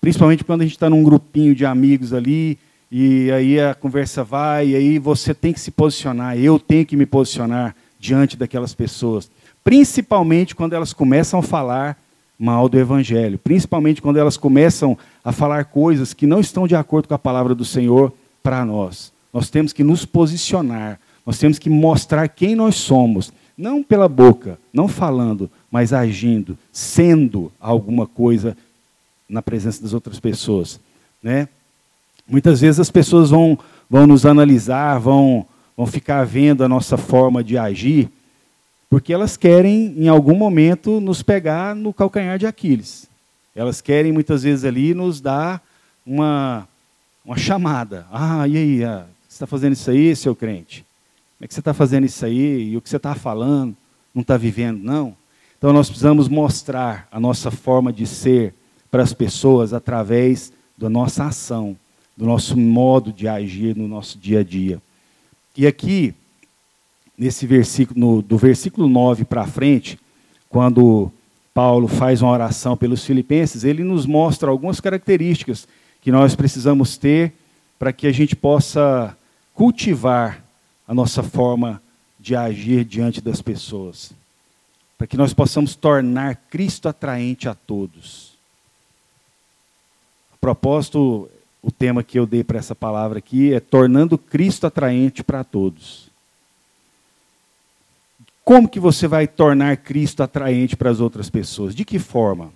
Principalmente 0.00 0.44
quando 0.44 0.62
a 0.62 0.64
gente 0.64 0.76
está 0.76 0.88
num 0.88 1.02
grupinho 1.02 1.54
de 1.54 1.66
amigos 1.66 2.14
ali, 2.14 2.58
e 2.90 3.30
aí 3.30 3.60
a 3.60 3.74
conversa 3.74 4.24
vai, 4.24 4.68
e 4.68 4.74
aí 4.74 4.98
você 4.98 5.34
tem 5.34 5.52
que 5.52 5.60
se 5.60 5.70
posicionar, 5.70 6.38
eu 6.38 6.58
tenho 6.58 6.86
que 6.86 6.96
me 6.96 7.04
posicionar 7.04 7.76
diante 7.98 8.36
daquelas 8.36 8.74
pessoas. 8.74 9.30
Principalmente 9.62 10.54
quando 10.54 10.72
elas 10.72 10.94
começam 10.94 11.40
a 11.40 11.42
falar 11.42 11.98
mal 12.40 12.70
do 12.70 12.78
Evangelho. 12.78 13.38
Principalmente 13.38 14.00
quando 14.00 14.16
elas 14.16 14.38
começam 14.38 14.96
a 15.22 15.30
falar 15.30 15.66
coisas 15.66 16.14
que 16.14 16.26
não 16.26 16.40
estão 16.40 16.66
de 16.66 16.74
acordo 16.74 17.06
com 17.06 17.14
a 17.14 17.18
palavra 17.18 17.54
do 17.54 17.66
Senhor 17.66 18.10
para 18.42 18.64
nós. 18.64 19.12
Nós 19.30 19.50
temos 19.50 19.74
que 19.74 19.84
nos 19.84 20.06
posicionar, 20.06 20.98
nós 21.26 21.38
temos 21.38 21.58
que 21.58 21.68
mostrar 21.68 22.26
quem 22.28 22.54
nós 22.54 22.76
somos. 22.76 23.30
Não 23.58 23.82
pela 23.82 24.08
boca, 24.08 24.58
não 24.72 24.88
falando, 24.88 25.50
mas 25.70 25.92
agindo, 25.92 26.56
sendo 26.72 27.52
alguma 27.60 28.06
coisa 28.06 28.56
na 29.28 29.42
presença 29.42 29.82
das 29.82 29.92
outras 29.92 30.18
pessoas, 30.18 30.80
né? 31.22 31.46
Muitas 32.26 32.62
vezes 32.62 32.80
as 32.80 32.90
pessoas 32.90 33.30
vão, 33.30 33.58
vão 33.88 34.06
nos 34.06 34.24
analisar, 34.24 34.98
vão, 34.98 35.44
vão 35.76 35.86
ficar 35.86 36.24
vendo 36.24 36.64
a 36.64 36.68
nossa 36.68 36.96
forma 36.96 37.44
de 37.44 37.58
agir, 37.58 38.08
porque 38.90 39.12
elas 39.12 39.36
querem, 39.36 39.94
em 39.96 40.08
algum 40.08 40.34
momento, 40.34 41.00
nos 41.00 41.22
pegar 41.22 41.76
no 41.76 41.94
calcanhar 41.94 42.36
de 42.40 42.46
Aquiles. 42.46 43.08
Elas 43.54 43.80
querem, 43.80 44.10
muitas 44.10 44.42
vezes, 44.42 44.64
ali 44.64 44.92
nos 44.92 45.20
dar 45.20 45.62
uma, 46.04 46.66
uma 47.24 47.38
chamada. 47.38 48.04
Ah, 48.10 48.48
e 48.48 48.56
aí? 48.56 48.84
Ah, 48.84 49.06
você 49.28 49.36
está 49.36 49.46
fazendo 49.46 49.74
isso 49.74 49.88
aí, 49.88 50.16
seu 50.16 50.34
crente? 50.34 50.84
Como 51.38 51.44
é 51.44 51.48
que 51.48 51.54
você 51.54 51.60
está 51.60 51.72
fazendo 51.72 52.04
isso 52.04 52.26
aí? 52.26 52.72
E 52.72 52.76
o 52.76 52.80
que 52.80 52.90
você 52.90 52.96
está 52.96 53.14
falando? 53.14 53.76
Não 54.12 54.22
está 54.22 54.36
vivendo, 54.36 54.82
não? 54.82 55.14
Então, 55.56 55.72
nós 55.72 55.88
precisamos 55.88 56.26
mostrar 56.26 57.06
a 57.12 57.20
nossa 57.20 57.48
forma 57.48 57.92
de 57.92 58.08
ser 58.08 58.52
para 58.90 59.04
as 59.04 59.12
pessoas 59.12 59.72
através 59.72 60.52
da 60.76 60.90
nossa 60.90 61.26
ação, 61.26 61.76
do 62.16 62.26
nosso 62.26 62.56
modo 62.58 63.12
de 63.12 63.28
agir 63.28 63.76
no 63.76 63.86
nosso 63.86 64.18
dia 64.18 64.40
a 64.40 64.42
dia. 64.42 64.82
E 65.56 65.64
aqui, 65.64 66.12
nesse 67.20 67.46
versículo, 67.46 68.00
no, 68.00 68.22
do 68.22 68.38
versículo 68.38 68.88
9 68.88 69.26
para 69.26 69.46
frente, 69.46 70.00
quando 70.48 71.12
Paulo 71.52 71.86
faz 71.86 72.22
uma 72.22 72.30
oração 72.30 72.78
pelos 72.78 73.04
filipenses, 73.04 73.62
ele 73.62 73.84
nos 73.84 74.06
mostra 74.06 74.48
algumas 74.48 74.80
características 74.80 75.68
que 76.00 76.10
nós 76.10 76.34
precisamos 76.34 76.96
ter 76.96 77.34
para 77.78 77.92
que 77.92 78.06
a 78.06 78.12
gente 78.12 78.34
possa 78.34 79.14
cultivar 79.52 80.42
a 80.88 80.94
nossa 80.94 81.22
forma 81.22 81.82
de 82.18 82.34
agir 82.34 82.86
diante 82.86 83.20
das 83.20 83.42
pessoas. 83.42 84.12
Para 84.96 85.06
que 85.06 85.18
nós 85.18 85.34
possamos 85.34 85.74
tornar 85.74 86.36
Cristo 86.48 86.88
atraente 86.88 87.50
a 87.50 87.54
todos. 87.54 88.32
A 90.32 90.38
propósito, 90.40 91.28
o 91.62 91.70
tema 91.70 92.02
que 92.02 92.18
eu 92.18 92.24
dei 92.24 92.42
para 92.42 92.58
essa 92.58 92.74
palavra 92.74 93.18
aqui 93.18 93.52
é 93.52 93.60
tornando 93.60 94.16
Cristo 94.16 94.66
atraente 94.66 95.22
para 95.22 95.44
todos. 95.44 96.09
Como 98.50 98.68
que 98.68 98.80
você 98.80 99.06
vai 99.06 99.28
tornar 99.28 99.76
Cristo 99.76 100.24
atraente 100.24 100.76
para 100.76 100.90
as 100.90 100.98
outras 100.98 101.30
pessoas? 101.30 101.72
De 101.72 101.84
que 101.84 102.00
forma? 102.00 102.52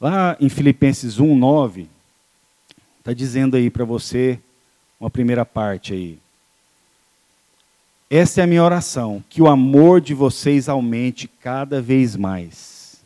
Lá 0.00 0.34
em 0.40 0.48
Filipenses 0.48 1.20
1, 1.20 1.36
9, 1.36 1.86
está 2.98 3.12
dizendo 3.12 3.54
aí 3.54 3.68
para 3.68 3.84
você 3.84 4.40
uma 4.98 5.10
primeira 5.10 5.44
parte 5.44 5.92
aí. 5.92 6.18
Essa 8.08 8.40
é 8.40 8.44
a 8.44 8.46
minha 8.46 8.64
oração, 8.64 9.22
que 9.28 9.42
o 9.42 9.48
amor 9.48 10.00
de 10.00 10.14
vocês 10.14 10.66
aumente 10.66 11.28
cada 11.28 11.78
vez 11.78 12.16
mais. 12.16 12.96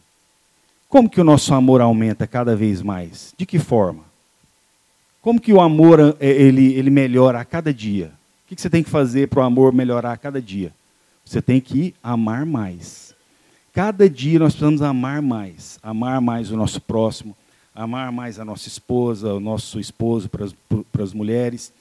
Como 0.88 1.11
que 1.11 1.21
o 1.21 1.25
nosso 1.25 1.52
amor 1.52 1.81
aumenta 1.81 2.25
cada 2.25 2.55
vez 2.55 2.83
mais? 2.83 3.35
De 3.37 3.45
que 3.45 3.59
forma? 3.59 4.05
Como 5.21 5.41
que 5.41 5.52
o 5.52 5.61
amor 5.61 6.17
é, 6.21 6.26
ele, 6.29 6.73
ele 6.75 6.88
melhora 6.88 7.41
a 7.41 7.45
cada 7.45 7.75
dia? 7.75 8.12
O 8.45 8.55
que 8.55 8.62
você 8.62 8.71
tem 8.71 8.85
que 8.85 8.91
fazer 8.91 9.26
para 9.26 9.41
o 9.41 9.45
amor 9.45 9.73
melhorar 9.73 10.12
a 10.12 10.17
cada 10.17 10.41
dia? 10.41 10.73
Você 11.25 11.41
tem 11.41 11.61
que 11.61 11.95
amar 12.02 12.45
mais. 12.45 13.14
Cada 13.73 14.09
dia 14.09 14.38
nós 14.38 14.52
precisamos 14.52 14.83
amar 14.83 15.23
mais. 15.23 15.79
Amar 15.83 16.21
mais 16.21 16.50
o 16.50 16.57
nosso 16.57 16.81
próximo, 16.81 17.37
amar 17.75 18.12
mais 18.12 18.38
a 18.38 18.45
nossa 18.45 18.69
esposa, 18.69 19.33
o 19.33 19.41
nosso 19.41 19.81
esposo 19.81 20.29
para 20.29 20.45
as, 20.45 20.55
para 20.93 21.02
as 21.02 21.12
mulheres, 21.12 21.73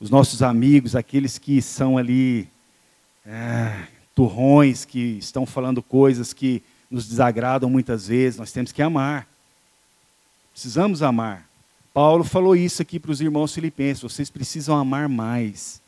os 0.00 0.10
nossos 0.10 0.42
amigos, 0.42 0.96
aqueles 0.96 1.38
que 1.38 1.60
são 1.60 1.98
ali 1.98 2.48
é, 3.26 3.86
turrões, 4.14 4.84
que 4.84 5.18
estão 5.18 5.44
falando 5.44 5.82
coisas 5.82 6.32
que 6.32 6.62
nos 6.90 7.06
desagradam 7.06 7.68
muitas 7.68 8.08
vezes. 8.08 8.38
Nós 8.38 8.52
temos 8.52 8.72
que 8.72 8.80
amar. 8.80 9.28
Precisamos 10.52 11.02
amar. 11.02 11.48
Paulo 11.92 12.24
falou 12.24 12.56
isso 12.56 12.80
aqui 12.80 12.98
para 12.98 13.10
os 13.10 13.20
irmãos 13.20 13.54
filipenses: 13.54 14.02
vocês 14.02 14.30
precisam 14.30 14.76
amar 14.76 15.08
mais. 15.08 15.82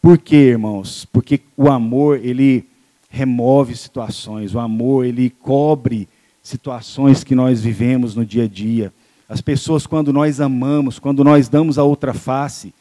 Por 0.00 0.18
quê, 0.18 0.36
irmãos? 0.36 1.04
Porque 1.04 1.40
o 1.56 1.68
amor, 1.68 2.24
ele 2.24 2.64
remove 3.10 3.74
situações, 3.76 4.54
o 4.54 4.58
amor, 4.58 5.04
ele 5.04 5.30
cobre 5.30 6.08
situações 6.42 7.24
que 7.24 7.34
nós 7.34 7.60
vivemos 7.60 8.14
no 8.14 8.24
dia 8.24 8.44
a 8.44 8.48
dia. 8.48 8.92
As 9.28 9.40
pessoas, 9.40 9.86
quando 9.86 10.12
nós 10.12 10.40
amamos, 10.40 10.98
quando 10.98 11.22
nós 11.22 11.48
damos 11.48 11.78
a 11.78 11.84
outra 11.84 12.14
face, 12.14 12.72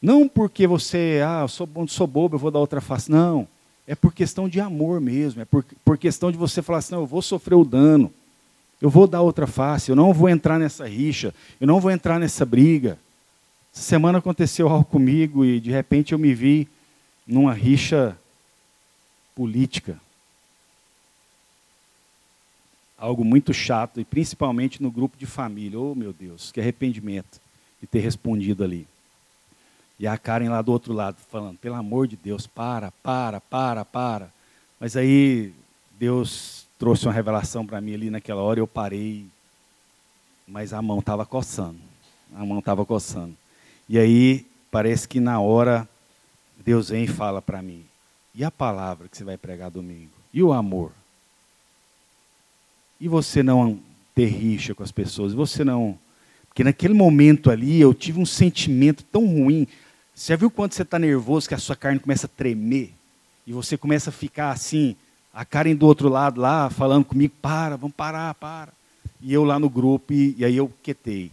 não 0.00 0.26
porque 0.26 0.66
você, 0.66 1.20
ah, 1.26 1.42
eu 1.42 1.48
sou, 1.48 1.68
sou 1.88 2.06
bobo, 2.06 2.36
eu 2.36 2.38
vou 2.38 2.50
dar 2.50 2.58
outra 2.58 2.80
face. 2.80 3.10
Não. 3.10 3.46
É 3.86 3.94
por 3.94 4.14
questão 4.14 4.48
de 4.48 4.60
amor 4.60 5.00
mesmo. 5.00 5.42
É 5.42 5.44
por, 5.44 5.64
por 5.84 5.98
questão 5.98 6.30
de 6.32 6.38
você 6.38 6.62
falar 6.62 6.78
assim, 6.78 6.94
não, 6.94 7.02
eu 7.02 7.06
vou 7.06 7.20
sofrer 7.20 7.56
o 7.56 7.64
dano. 7.64 8.10
Eu 8.80 8.88
vou 8.88 9.06
dar 9.06 9.20
outra 9.20 9.46
face, 9.46 9.90
eu 9.90 9.96
não 9.96 10.12
vou 10.14 10.28
entrar 10.28 10.58
nessa 10.58 10.88
rixa, 10.88 11.34
eu 11.60 11.66
não 11.66 11.80
vou 11.80 11.90
entrar 11.90 12.18
nessa 12.18 12.46
briga. 12.46 12.96
Essa 13.72 13.82
semana 13.82 14.18
aconteceu 14.18 14.68
algo 14.68 14.84
comigo 14.84 15.44
e 15.44 15.60
de 15.60 15.70
repente 15.70 16.12
eu 16.12 16.18
me 16.18 16.34
vi 16.34 16.68
numa 17.26 17.52
rixa 17.52 18.18
política. 19.34 20.00
Algo 22.98 23.24
muito 23.24 23.54
chato, 23.54 23.98
e 23.98 24.04
principalmente 24.04 24.82
no 24.82 24.90
grupo 24.90 25.16
de 25.16 25.24
família. 25.24 25.80
Oh, 25.80 25.94
meu 25.94 26.12
Deus, 26.12 26.52
que 26.52 26.60
arrependimento 26.60 27.40
de 27.80 27.86
ter 27.86 28.00
respondido 28.00 28.62
ali. 28.62 28.86
E 29.98 30.06
a 30.06 30.18
Karen 30.18 30.50
lá 30.50 30.60
do 30.60 30.72
outro 30.72 30.92
lado 30.92 31.16
falando: 31.30 31.56
pelo 31.58 31.76
amor 31.76 32.06
de 32.06 32.16
Deus, 32.16 32.46
para, 32.46 32.90
para, 33.02 33.40
para, 33.40 33.84
para. 33.84 34.30
Mas 34.78 34.96
aí 34.96 35.52
Deus 35.98 36.66
trouxe 36.78 37.06
uma 37.06 37.12
revelação 37.12 37.66
para 37.66 37.80
mim 37.80 37.94
ali 37.94 38.10
naquela 38.10 38.42
hora, 38.42 38.58
eu 38.58 38.66
parei, 38.66 39.26
mas 40.48 40.72
a 40.72 40.82
mão 40.82 40.98
estava 40.98 41.24
coçando. 41.24 41.78
A 42.34 42.44
mão 42.44 42.58
estava 42.58 42.84
coçando. 42.84 43.36
E 43.92 43.98
aí, 43.98 44.46
parece 44.70 45.08
que 45.08 45.18
na 45.18 45.40
hora, 45.40 45.88
Deus 46.64 46.90
vem 46.90 47.02
e 47.02 47.08
fala 47.08 47.42
para 47.42 47.60
mim: 47.60 47.84
e 48.32 48.44
a 48.44 48.50
palavra 48.50 49.08
que 49.08 49.16
você 49.16 49.24
vai 49.24 49.36
pregar 49.36 49.68
domingo? 49.68 50.12
E 50.32 50.40
o 50.44 50.52
amor? 50.52 50.92
E 53.00 53.08
você 53.08 53.42
não 53.42 53.80
ter 54.14 54.26
rixa 54.26 54.76
com 54.76 54.84
as 54.84 54.92
pessoas? 54.92 55.32
Você 55.32 55.64
não. 55.64 55.98
Porque 56.46 56.62
naquele 56.62 56.94
momento 56.94 57.50
ali 57.50 57.80
eu 57.80 57.92
tive 57.92 58.20
um 58.20 58.26
sentimento 58.26 59.02
tão 59.02 59.26
ruim. 59.26 59.66
Você 60.14 60.34
já 60.34 60.36
viu 60.36 60.52
quando 60.52 60.72
você 60.72 60.82
está 60.82 60.96
nervoso 60.96 61.48
que 61.48 61.54
a 61.54 61.58
sua 61.58 61.74
carne 61.74 61.98
começa 61.98 62.26
a 62.26 62.30
tremer? 62.30 62.92
E 63.44 63.52
você 63.52 63.76
começa 63.76 64.10
a 64.10 64.12
ficar 64.12 64.52
assim, 64.52 64.94
a 65.34 65.44
Karen 65.44 65.74
do 65.74 65.84
outro 65.84 66.08
lado 66.08 66.40
lá, 66.40 66.70
falando 66.70 67.04
comigo, 67.04 67.34
para, 67.42 67.76
vamos 67.76 67.96
parar, 67.96 68.34
para. 68.34 68.72
E 69.20 69.34
eu 69.34 69.42
lá 69.42 69.58
no 69.58 69.68
grupo, 69.68 70.12
e, 70.12 70.36
e 70.38 70.44
aí 70.44 70.56
eu 70.56 70.72
quietei. 70.80 71.32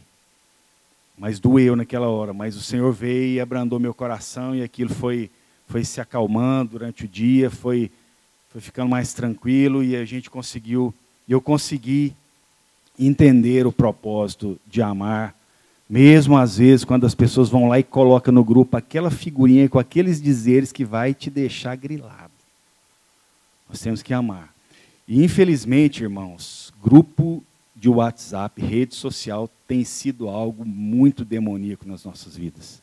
Mas 1.18 1.40
doeu 1.40 1.76
naquela 1.76 2.08
hora, 2.08 2.32
mas 2.32 2.56
o 2.56 2.62
Senhor 2.62 2.94
veio 2.94 3.36
e 3.36 3.40
abrandou 3.40 3.80
meu 3.80 3.94
coração, 3.94 4.56
e 4.56 4.62
aquilo 4.62 4.94
foi, 4.94 5.32
foi 5.68 5.84
se 5.84 6.00
acalmando 6.00 6.72
durante 6.72 7.06
o 7.06 7.08
dia, 7.08 7.50
foi, 7.50 7.90
foi 8.50 8.62
ficando 8.62 8.90
mais 8.90 9.14
tranquilo, 9.14 9.84
e 9.84 9.96
a 9.96 10.06
gente 10.06 10.30
conseguiu, 10.30 10.94
eu 11.28 11.42
consegui 11.42 12.14
entender 13.00 13.66
o 13.66 13.72
propósito 13.72 14.60
de 14.68 14.82
amar, 14.82 15.36
mesmo 15.90 16.38
às 16.38 16.58
vezes 16.58 16.86
quando 16.86 17.06
as 17.06 17.16
pessoas 17.16 17.50
vão 17.50 17.68
lá 17.68 17.80
e 17.80 17.84
colocam 17.84 18.34
no 18.34 18.44
grupo 18.44 18.78
aquela 18.78 19.10
figurinha 19.10 19.70
com 19.70 19.80
aqueles 19.80 20.22
dizeres 20.22 20.72
que 20.72 20.86
vai 20.86 21.14
te 21.14 21.30
deixar 21.30 21.76
grilado. 21.76 22.32
Nós 23.70 23.80
temos 23.80 24.04
que 24.04 24.14
amar. 24.14 24.54
E 25.08 25.24
infelizmente, 25.24 26.04
irmãos, 26.04 26.74
grupo 26.84 27.44
de 27.80 27.90
WhatsApp, 27.90 28.62
rede 28.62 28.96
social, 28.96 29.50
tem 29.68 29.84
sido 29.84 30.28
algo 30.28 30.66
muito 30.66 31.24
demoníaco 31.24 31.88
nas 31.88 32.04
nossas 32.04 32.36
vidas. 32.36 32.82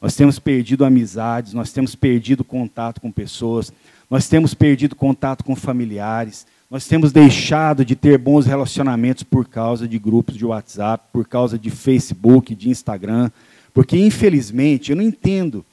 Nós 0.00 0.14
temos 0.14 0.38
perdido 0.38 0.84
amizades, 0.84 1.54
nós 1.54 1.72
temos 1.72 1.94
perdido 1.94 2.44
contato 2.44 3.00
com 3.00 3.10
pessoas, 3.10 3.72
nós 4.10 4.28
temos 4.28 4.52
perdido 4.52 4.94
contato 4.94 5.42
com 5.42 5.56
familiares, 5.56 6.46
nós 6.70 6.86
temos 6.86 7.10
deixado 7.10 7.84
de 7.84 7.96
ter 7.96 8.18
bons 8.18 8.44
relacionamentos 8.44 9.22
por 9.22 9.48
causa 9.48 9.88
de 9.88 9.98
grupos 9.98 10.36
de 10.36 10.44
WhatsApp, 10.44 11.04
por 11.12 11.26
causa 11.26 11.58
de 11.58 11.70
Facebook, 11.70 12.54
de 12.54 12.68
Instagram, 12.68 13.30
porque 13.72 13.96
infelizmente 13.96 14.90
eu 14.90 14.96
não 14.96 15.02
entendo 15.02 15.64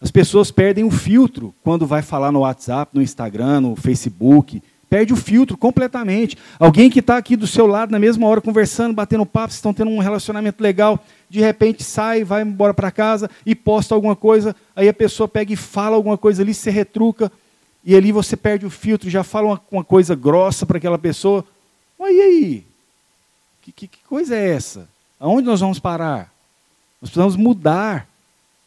as 0.00 0.10
pessoas 0.10 0.50
perdem 0.50 0.84
o 0.84 0.90
filtro 0.90 1.54
quando 1.62 1.86
vai 1.86 2.02
falar 2.02 2.30
no 2.30 2.40
WhatsApp, 2.40 2.94
no 2.94 3.00
Instagram, 3.00 3.62
no 3.62 3.76
Facebook. 3.76 4.62
Perde 4.88 5.12
o 5.12 5.16
filtro 5.16 5.56
completamente. 5.56 6.36
Alguém 6.58 6.88
que 6.88 7.00
está 7.00 7.16
aqui 7.16 7.34
do 7.34 7.46
seu 7.46 7.66
lado 7.66 7.90
na 7.90 7.98
mesma 7.98 8.26
hora 8.28 8.40
conversando, 8.40 8.94
batendo 8.94 9.26
papo, 9.26 9.52
estão 9.52 9.74
tendo 9.74 9.90
um 9.90 9.98
relacionamento 9.98 10.62
legal, 10.62 11.04
de 11.28 11.40
repente 11.40 11.82
sai, 11.82 12.22
vai 12.22 12.42
embora 12.42 12.72
para 12.72 12.90
casa 12.90 13.28
e 13.44 13.54
posta 13.54 13.94
alguma 13.94 14.14
coisa, 14.14 14.54
aí 14.76 14.88
a 14.88 14.94
pessoa 14.94 15.26
pega 15.26 15.52
e 15.52 15.56
fala 15.56 15.96
alguma 15.96 16.16
coisa 16.16 16.42
ali, 16.42 16.54
se 16.54 16.70
retruca, 16.70 17.32
e 17.84 17.94
ali 17.94 18.12
você 18.12 18.36
perde 18.36 18.64
o 18.64 18.70
filtro, 18.70 19.10
já 19.10 19.24
fala 19.24 19.46
uma, 19.48 19.60
uma 19.70 19.84
coisa 19.84 20.14
grossa 20.14 20.64
para 20.64 20.78
aquela 20.78 20.98
pessoa. 20.98 21.44
Mas 21.98 22.14
e 22.14 22.20
aí? 22.20 22.64
Que, 23.62 23.72
que, 23.72 23.88
que 23.88 23.98
coisa 24.08 24.36
é 24.36 24.50
essa? 24.50 24.88
Aonde 25.18 25.46
nós 25.46 25.60
vamos 25.60 25.78
parar? 25.78 26.32
Nós 27.00 27.10
precisamos 27.10 27.36
mudar 27.36 28.08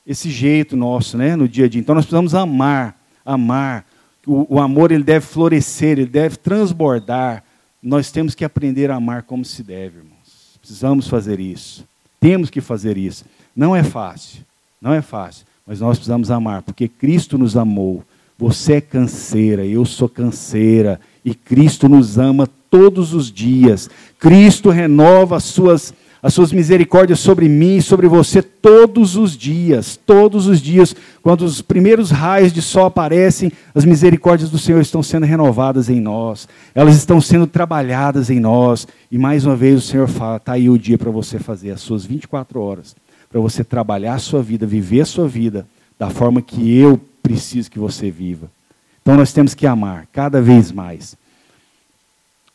esse 0.06 0.30
jeito 0.30 0.76
nosso, 0.76 1.18
né, 1.18 1.36
no 1.36 1.48
dia 1.48 1.66
a 1.66 1.70
dia. 1.70 1.80
Então 1.80 1.96
nós 1.96 2.06
precisamos 2.06 2.34
amar, 2.34 3.00
amar. 3.26 3.86
O, 4.26 4.56
o 4.56 4.60
amor 4.60 4.92
ele 4.92 5.04
deve 5.04 5.26
florescer, 5.26 6.00
ele 6.00 6.06
deve 6.06 6.38
transbordar. 6.38 7.44
Nós 7.82 8.12
temos 8.12 8.36
que 8.36 8.44
aprender 8.44 8.92
a 8.92 8.96
amar 8.96 9.24
como 9.24 9.46
se 9.46 9.64
deve, 9.64 10.00
irmãos. 10.00 10.58
Precisamos 10.60 11.08
fazer 11.08 11.40
isso. 11.40 11.86
Temos 12.20 12.50
que 12.50 12.62
fazer 12.62 12.98
isso. 12.98 13.26
Não 13.56 13.76
é 13.76 13.84
fácil. 13.84 14.42
Não 14.82 14.94
é 14.94 15.02
fácil. 15.02 15.46
Mas 15.66 15.80
nós 15.80 15.98
precisamos 15.98 16.32
amar, 16.32 16.62
porque 16.62 16.88
Cristo 16.88 17.38
nos 17.38 17.56
amou. 17.56 18.04
Você 18.38 18.74
é 18.74 18.82
canseira, 18.82 19.66
eu 19.66 19.86
sou 19.86 20.08
canseira, 20.08 21.00
e 21.24 21.36
Cristo 21.36 21.90
nos 21.90 22.18
ama 22.18 22.50
todos 22.70 23.14
os 23.14 23.32
dias. 23.32 23.90
Cristo 24.18 24.70
renova 24.70 25.38
as 25.38 25.44
suas 25.44 25.94
as 26.22 26.34
suas 26.34 26.52
misericórdias 26.52 27.20
sobre 27.20 27.48
mim 27.48 27.78
e 27.78 27.82
sobre 27.82 28.08
você 28.08 28.42
todos 28.42 29.16
os 29.16 29.38
dias, 29.38 29.98
todos 30.06 30.48
os 30.48 30.62
dias, 30.62 30.96
quando 31.22 31.44
os 31.44 31.62
primeiros 31.62 32.12
raios 32.12 32.52
de 32.52 32.62
sol 32.62 32.86
aparecem, 32.86 33.52
as 33.74 33.86
misericórdias 33.86 34.50
do 34.50 34.58
Senhor 34.58 34.82
estão 34.82 35.02
sendo 35.02 35.26
renovadas 35.26 35.90
em 35.90 36.02
nós, 36.02 36.48
elas 36.76 36.98
estão 36.98 37.22
sendo 37.22 37.48
trabalhadas 37.48 38.30
em 38.30 38.40
nós, 38.40 38.88
e 39.10 39.18
mais 39.18 39.46
uma 39.46 39.56
vez 39.56 39.78
o 39.78 39.88
Senhor 39.88 40.08
fala: 40.08 40.38
está 40.38 40.54
aí 40.54 40.70
o 40.70 40.78
dia 40.78 40.98
para 40.98 41.12
você 41.12 41.40
fazer 41.40 41.72
as 41.72 41.82
suas 41.82 42.06
24 42.06 42.60
horas, 42.60 42.96
para 43.30 43.40
você 43.40 43.64
trabalhar 43.64 44.16
a 44.16 44.20
sua 44.20 44.42
vida, 44.42 44.66
viver 44.66 45.02
a 45.02 45.06
sua 45.06 45.28
vida 45.28 45.66
da 45.98 46.10
forma 46.10 46.42
que 46.42 46.78
eu 46.78 47.00
preciso 47.24 47.72
que 47.72 47.80
você 47.80 48.12
viva. 48.12 48.50
Então 49.02 49.16
nós 49.16 49.32
temos 49.32 49.54
que 49.54 49.66
amar 49.66 50.08
cada 50.12 50.42
vez 50.42 50.72
mais. 50.72 51.16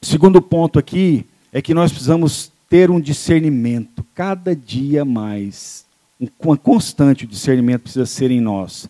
Segundo 0.02 0.42
ponto 0.42 0.78
aqui 0.78 1.25
é 1.52 1.62
que 1.62 1.73
nós 1.73 1.90
precisamos 1.90 2.52
ter 2.68 2.90
um 2.90 3.00
discernimento 3.00 4.04
cada 4.14 4.54
dia 4.54 5.04
mais. 5.04 5.85
Um 6.21 6.56
constante 6.56 7.26
discernimento 7.26 7.83
precisa 7.83 8.06
ser 8.06 8.30
em 8.30 8.40
nós. 8.40 8.88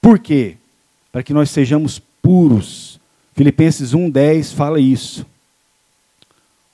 Por 0.00 0.18
quê? 0.18 0.56
Para 1.12 1.22
que 1.22 1.32
nós 1.32 1.50
sejamos 1.50 1.98
puros. 2.22 2.98
Filipenses 3.34 3.92
1,10 3.92 4.54
fala 4.54 4.80
isso. 4.80 5.26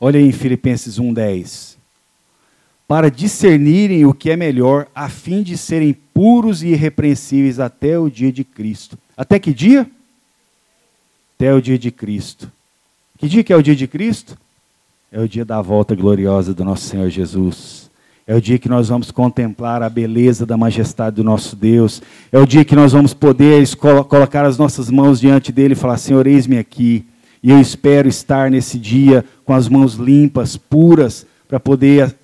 Olha 0.00 0.18
aí 0.18 0.26
em 0.26 0.32
Filipenses 0.32 0.98
1,10. 0.98 1.76
Para 2.86 3.10
discernirem 3.10 4.04
o 4.04 4.12
que 4.12 4.30
é 4.30 4.36
melhor, 4.36 4.86
a 4.94 5.08
fim 5.08 5.42
de 5.42 5.56
serem 5.56 5.92
puros 5.92 6.62
e 6.62 6.68
irrepreensíveis 6.68 7.58
até 7.58 7.98
o 7.98 8.10
dia 8.10 8.30
de 8.30 8.44
Cristo. 8.44 8.98
Até 9.16 9.38
que 9.38 9.52
dia? 9.52 9.90
Até 11.36 11.54
o 11.54 11.60
dia 11.60 11.78
de 11.78 11.90
Cristo. 11.90 12.50
Que 13.18 13.28
dia 13.28 13.42
que 13.42 13.52
é 13.52 13.56
o 13.56 13.62
dia 13.62 13.74
de 13.74 13.86
Cristo? 13.86 14.36
É 15.12 15.20
o 15.20 15.28
dia 15.28 15.44
da 15.44 15.62
volta 15.62 15.94
gloriosa 15.94 16.52
do 16.52 16.64
nosso 16.64 16.86
Senhor 16.88 17.08
Jesus. 17.08 17.90
É 18.26 18.34
o 18.34 18.40
dia 18.40 18.58
que 18.58 18.68
nós 18.68 18.88
vamos 18.88 19.10
contemplar 19.10 19.82
a 19.82 19.88
beleza 19.88 20.46
da 20.46 20.56
majestade 20.56 21.16
do 21.16 21.24
nosso 21.24 21.54
Deus. 21.54 22.00
É 22.32 22.38
o 22.38 22.46
dia 22.46 22.64
que 22.64 22.74
nós 22.74 22.92
vamos 22.92 23.12
poder 23.12 23.64
colocar 23.76 24.46
as 24.46 24.56
nossas 24.56 24.90
mãos 24.90 25.20
diante 25.20 25.52
dele 25.52 25.74
e 25.74 25.76
falar: 25.76 25.98
Senhor, 25.98 26.26
eis-me 26.26 26.58
aqui. 26.58 27.06
E 27.42 27.50
eu 27.50 27.60
espero 27.60 28.08
estar 28.08 28.50
nesse 28.50 28.78
dia 28.78 29.24
com 29.44 29.52
as 29.52 29.68
mãos 29.68 29.94
limpas, 29.94 30.56
puras, 30.56 31.26
para 31.46 31.60
poder 31.60 32.14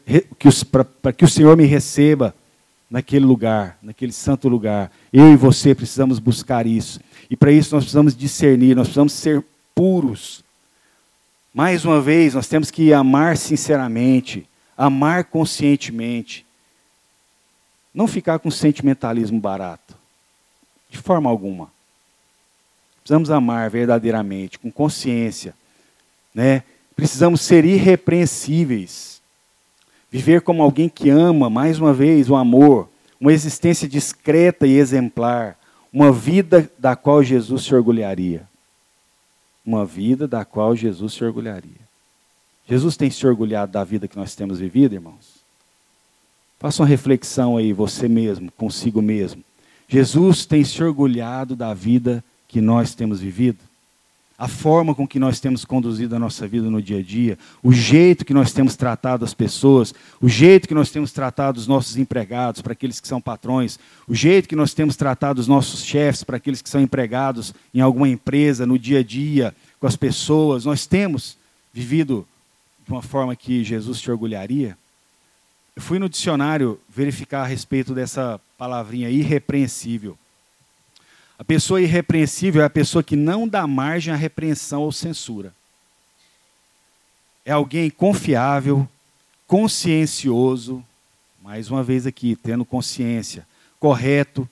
para 1.02 1.12
que 1.12 1.24
o 1.24 1.28
Senhor 1.28 1.54
me 1.56 1.66
receba 1.66 2.34
naquele 2.90 3.26
lugar, 3.26 3.76
naquele 3.82 4.12
santo 4.12 4.48
lugar. 4.48 4.90
Eu 5.12 5.32
e 5.32 5.36
você 5.36 5.74
precisamos 5.74 6.18
buscar 6.18 6.66
isso. 6.66 6.98
E 7.30 7.36
para 7.36 7.52
isso 7.52 7.74
nós 7.74 7.84
precisamos 7.84 8.16
discernir, 8.16 8.74
nós 8.74 8.88
precisamos 8.88 9.12
ser 9.12 9.44
puros 9.74 10.42
mais 11.52 11.84
uma 11.84 12.00
vez, 12.00 12.34
nós 12.34 12.46
temos 12.46 12.70
que 12.70 12.92
amar 12.92 13.36
sinceramente, 13.36 14.48
amar 14.76 15.24
conscientemente. 15.24 16.46
Não 17.92 18.06
ficar 18.06 18.38
com 18.38 18.50
sentimentalismo 18.52 19.40
barato, 19.40 19.96
de 20.88 20.98
forma 20.98 21.28
alguma. 21.28 21.68
Precisamos 23.02 23.32
amar 23.32 23.68
verdadeiramente, 23.68 24.60
com 24.60 24.70
consciência. 24.70 25.52
Né? 26.32 26.62
Precisamos 26.94 27.40
ser 27.40 27.64
irrepreensíveis. 27.64 29.20
Viver 30.08 30.42
como 30.42 30.62
alguém 30.62 30.88
que 30.88 31.10
ama, 31.10 31.50
mais 31.50 31.80
uma 31.80 31.92
vez, 31.92 32.30
o 32.30 32.36
amor, 32.36 32.88
uma 33.20 33.32
existência 33.32 33.88
discreta 33.88 34.68
e 34.68 34.76
exemplar, 34.76 35.58
uma 35.92 36.12
vida 36.12 36.70
da 36.78 36.94
qual 36.94 37.24
Jesus 37.24 37.64
se 37.64 37.74
orgulharia 37.74 38.49
uma 39.70 39.86
vida 39.86 40.26
da 40.26 40.44
qual 40.44 40.74
Jesus 40.74 41.14
se 41.14 41.24
orgulharia. 41.24 41.80
Jesus 42.68 42.96
tem 42.96 43.10
se 43.10 43.26
orgulhado 43.26 43.72
da 43.72 43.82
vida 43.84 44.06
que 44.06 44.16
nós 44.16 44.34
temos 44.34 44.58
vivido, 44.58 44.94
irmãos? 44.94 45.40
Faça 46.58 46.82
uma 46.82 46.88
reflexão 46.88 47.56
aí, 47.56 47.72
você 47.72 48.08
mesmo, 48.08 48.52
consigo 48.52 49.00
mesmo. 49.00 49.42
Jesus 49.88 50.44
tem 50.44 50.62
se 50.62 50.82
orgulhado 50.82 51.56
da 51.56 51.72
vida 51.72 52.22
que 52.46 52.60
nós 52.60 52.94
temos 52.94 53.20
vivido? 53.20 53.58
A 54.40 54.48
forma 54.48 54.94
com 54.94 55.06
que 55.06 55.18
nós 55.18 55.38
temos 55.38 55.66
conduzido 55.66 56.16
a 56.16 56.18
nossa 56.18 56.48
vida 56.48 56.70
no 56.70 56.80
dia 56.80 57.00
a 57.00 57.02
dia, 57.02 57.38
o 57.62 57.74
jeito 57.74 58.24
que 58.24 58.32
nós 58.32 58.54
temos 58.54 58.74
tratado 58.74 59.22
as 59.22 59.34
pessoas, 59.34 59.92
o 60.18 60.30
jeito 60.30 60.66
que 60.66 60.72
nós 60.72 60.90
temos 60.90 61.12
tratado 61.12 61.58
os 61.58 61.66
nossos 61.66 61.98
empregados, 61.98 62.62
para 62.62 62.72
aqueles 62.72 63.00
que 63.00 63.06
são 63.06 63.20
patrões, 63.20 63.78
o 64.08 64.14
jeito 64.14 64.48
que 64.48 64.56
nós 64.56 64.72
temos 64.72 64.96
tratado 64.96 65.42
os 65.42 65.46
nossos 65.46 65.84
chefes, 65.84 66.24
para 66.24 66.38
aqueles 66.38 66.62
que 66.62 66.70
são 66.70 66.80
empregados 66.80 67.52
em 67.74 67.82
alguma 67.82 68.08
empresa, 68.08 68.64
no 68.64 68.78
dia 68.78 69.00
a 69.00 69.02
dia, 69.02 69.54
com 69.78 69.86
as 69.86 69.94
pessoas, 69.94 70.64
nós 70.64 70.86
temos 70.86 71.36
vivido 71.70 72.26
de 72.86 72.90
uma 72.90 73.02
forma 73.02 73.36
que 73.36 73.62
Jesus 73.62 74.00
te 74.00 74.10
orgulharia? 74.10 74.74
Eu 75.76 75.82
fui 75.82 75.98
no 75.98 76.08
dicionário 76.08 76.80
verificar 76.88 77.42
a 77.42 77.46
respeito 77.46 77.92
dessa 77.92 78.40
palavrinha 78.56 79.10
irrepreensível. 79.10 80.16
A 81.40 81.44
pessoa 81.44 81.80
irrepreensível 81.80 82.60
é 82.60 82.66
a 82.66 82.70
pessoa 82.70 83.02
que 83.02 83.16
não 83.16 83.48
dá 83.48 83.66
margem 83.66 84.12
à 84.12 84.16
repreensão 84.16 84.82
ou 84.82 84.92
censura. 84.92 85.54
É 87.46 87.50
alguém 87.50 87.88
confiável, 87.88 88.86
consciencioso, 89.46 90.84
mais 91.42 91.70
uma 91.70 91.82
vez 91.82 92.06
aqui, 92.06 92.36
tendo 92.36 92.62
consciência, 92.62 93.46
correto, 93.78 94.46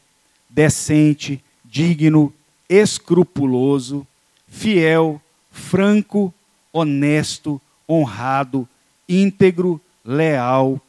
decente, 0.49 1.45
digno, 1.63 2.33
escrupuloso, 2.71 4.07
fiel, 4.49 5.21
franco, 5.53 6.33
honesto, 6.73 7.61
honrado, 7.87 8.67
íntegro, 9.07 9.79
leal, 10.03 10.81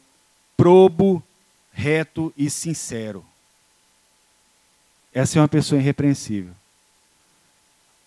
probo, 0.56 1.22
reto 1.70 2.32
e 2.38 2.48
sincero. 2.48 3.22
Essa 5.12 5.38
é 5.38 5.42
uma 5.42 5.48
pessoa 5.48 5.80
irrepreensível. 5.80 6.52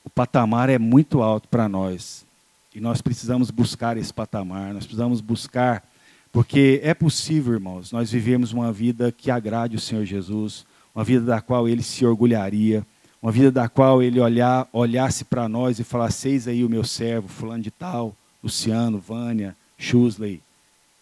O 0.03 0.09
patamar 0.09 0.69
é 0.69 0.77
muito 0.77 1.21
alto 1.21 1.47
para 1.47 1.67
nós. 1.67 2.25
E 2.73 2.79
nós 2.79 3.01
precisamos 3.01 3.51
buscar 3.51 3.97
esse 3.97 4.13
patamar, 4.13 4.73
nós 4.73 4.85
precisamos 4.85 5.21
buscar, 5.21 5.83
porque 6.31 6.81
é 6.83 6.93
possível, 6.93 7.53
irmãos, 7.53 7.91
nós 7.91 8.11
vivemos 8.11 8.51
uma 8.51 8.71
vida 8.73 9.11
que 9.11 9.29
agrade 9.29 9.75
o 9.75 9.79
Senhor 9.79 10.03
Jesus, 10.05 10.65
uma 10.95 11.03
vida 11.03 11.23
da 11.23 11.39
qual 11.39 11.67
ele 11.69 11.83
se 11.83 12.03
orgulharia, 12.03 12.85
uma 13.21 13.31
vida 13.31 13.51
da 13.51 13.69
qual 13.69 14.01
ele 14.01 14.19
olhar, 14.19 14.67
olhasse 14.73 15.23
para 15.23 15.47
nós 15.47 15.79
e 15.79 15.83
falasse: 15.83 16.29
Eis 16.29 16.47
aí 16.47 16.65
o 16.65 16.69
meu 16.69 16.83
servo, 16.83 17.27
fulano 17.27 17.61
de 17.61 17.69
tal, 17.69 18.15
Luciano, 18.43 18.97
Vânia, 18.97 19.55
Schusley, 19.77 20.41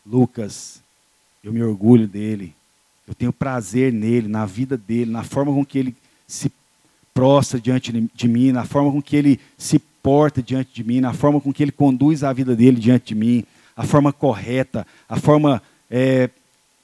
Lucas, 0.05 0.83
eu 1.41 1.53
me 1.53 1.63
orgulho 1.63 2.07
dele, 2.07 2.53
eu 3.11 3.15
tenho 3.15 3.33
prazer 3.33 3.91
nele, 3.91 4.29
na 4.29 4.45
vida 4.45 4.77
dele, 4.77 5.11
na 5.11 5.21
forma 5.21 5.51
com 5.51 5.65
que 5.65 5.77
ele 5.77 5.93
se 6.25 6.49
prostra 7.13 7.59
diante 7.59 7.91
de 7.91 8.27
mim, 8.29 8.53
na 8.53 8.63
forma 8.63 8.89
com 8.89 9.01
que 9.01 9.17
ele 9.17 9.37
se 9.57 9.79
porta 9.79 10.41
diante 10.41 10.73
de 10.73 10.81
mim, 10.81 11.01
na 11.01 11.11
forma 11.11 11.41
com 11.41 11.51
que 11.51 11.61
ele 11.61 11.73
conduz 11.73 12.23
a 12.23 12.31
vida 12.31 12.55
dele 12.55 12.79
diante 12.79 13.07
de 13.07 13.15
mim, 13.15 13.43
a 13.75 13.83
forma 13.83 14.13
correta, 14.13 14.87
a 15.09 15.17
forma 15.17 15.61
é, 15.89 16.29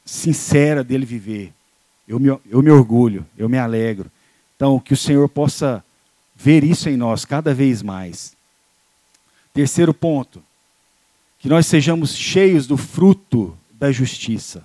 sincera 0.03 0.83
dele 0.83 1.05
viver. 1.05 1.53
Eu 2.05 2.19
me, 2.19 2.27
eu 2.27 2.61
me 2.61 2.71
orgulho, 2.71 3.25
eu 3.37 3.47
me 3.47 3.57
alegro. 3.57 4.11
Então, 4.57 4.81
que 4.81 4.93
o 4.93 4.97
Senhor 4.97 5.29
possa 5.29 5.81
ver 6.35 6.61
isso 6.61 6.89
em 6.89 6.97
nós 6.97 7.23
cada 7.23 7.53
vez 7.53 7.81
mais. 7.81 8.35
Terceiro 9.53 9.93
ponto, 9.93 10.43
que 11.39 11.47
nós 11.47 11.65
sejamos 11.67 12.13
cheios 12.13 12.67
do 12.67 12.75
fruto 12.75 13.57
da 13.71 13.93
justiça. 13.93 14.61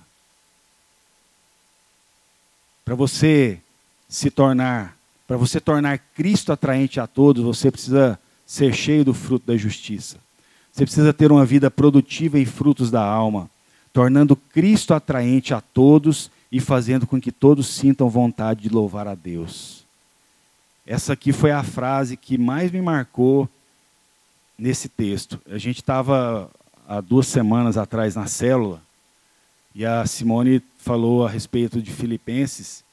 Para 2.84 2.94
você 2.94 3.60
se 4.08 4.30
tornar, 4.30 4.96
para 5.26 5.36
você 5.36 5.60
tornar 5.60 5.98
Cristo 5.98 6.52
atraente 6.52 6.98
a 7.00 7.06
todos, 7.06 7.42
você 7.42 7.70
precisa 7.70 8.18
ser 8.44 8.74
cheio 8.74 9.04
do 9.04 9.14
fruto 9.14 9.46
da 9.46 9.56
justiça. 9.56 10.18
Você 10.72 10.84
precisa 10.84 11.12
ter 11.12 11.30
uma 11.30 11.44
vida 11.44 11.70
produtiva 11.70 12.38
em 12.38 12.44
frutos 12.44 12.90
da 12.90 13.02
alma, 13.02 13.48
tornando 13.92 14.34
Cristo 14.34 14.94
atraente 14.94 15.54
a 15.54 15.60
todos 15.60 16.30
e 16.50 16.60
fazendo 16.60 17.06
com 17.06 17.20
que 17.20 17.30
todos 17.30 17.68
sintam 17.68 18.08
vontade 18.10 18.62
de 18.62 18.68
louvar 18.68 19.06
a 19.06 19.14
Deus. 19.14 19.84
Essa 20.86 21.12
aqui 21.12 21.32
foi 21.32 21.52
a 21.52 21.62
frase 21.62 22.16
que 22.16 22.36
mais 22.36 22.70
me 22.70 22.82
marcou 22.82 23.48
nesse 24.58 24.88
texto. 24.88 25.40
A 25.48 25.56
gente 25.56 25.76
estava 25.76 26.50
há 26.88 27.00
duas 27.00 27.26
semanas 27.26 27.76
atrás 27.76 28.16
na 28.16 28.26
célula 28.26 28.82
e 29.74 29.86
a 29.86 30.04
Simone 30.06 30.62
falou 30.78 31.26
a 31.26 31.30
respeito 31.30 31.80
de 31.80 31.90
Filipenses. 31.90 32.84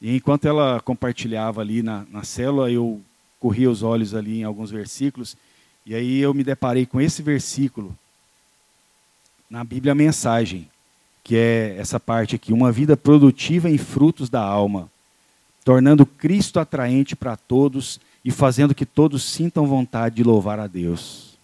E 0.00 0.16
enquanto 0.16 0.46
ela 0.46 0.80
compartilhava 0.80 1.60
ali 1.60 1.82
na, 1.82 2.04
na 2.10 2.24
célula, 2.24 2.70
eu 2.70 3.00
corria 3.38 3.70
os 3.70 3.82
olhos 3.82 4.14
ali 4.14 4.40
em 4.40 4.44
alguns 4.44 4.70
versículos. 4.70 5.36
E 5.84 5.94
aí 5.94 6.18
eu 6.20 6.32
me 6.32 6.42
deparei 6.42 6.86
com 6.86 7.00
esse 7.00 7.22
versículo 7.22 7.96
na 9.50 9.62
Bíblia 9.62 9.94
Mensagem, 9.94 10.68
que 11.22 11.36
é 11.36 11.76
essa 11.76 12.00
parte 12.00 12.34
aqui: 12.34 12.52
uma 12.52 12.72
vida 12.72 12.96
produtiva 12.96 13.68
em 13.68 13.78
frutos 13.78 14.30
da 14.30 14.42
alma. 14.42 14.88
tornando 15.64 16.04
Cristo 16.04 16.58
atraente 16.58 17.14
para 17.14 17.36
todos 17.36 18.00
e 18.24 18.30
fazendo 18.30 18.74
que 18.74 18.86
todos 18.86 19.22
sintam 19.22 19.66
vontade 19.66 20.16
de 20.16 20.22
louvar 20.24 20.58
a 20.58 20.66
Deus. 20.66 21.36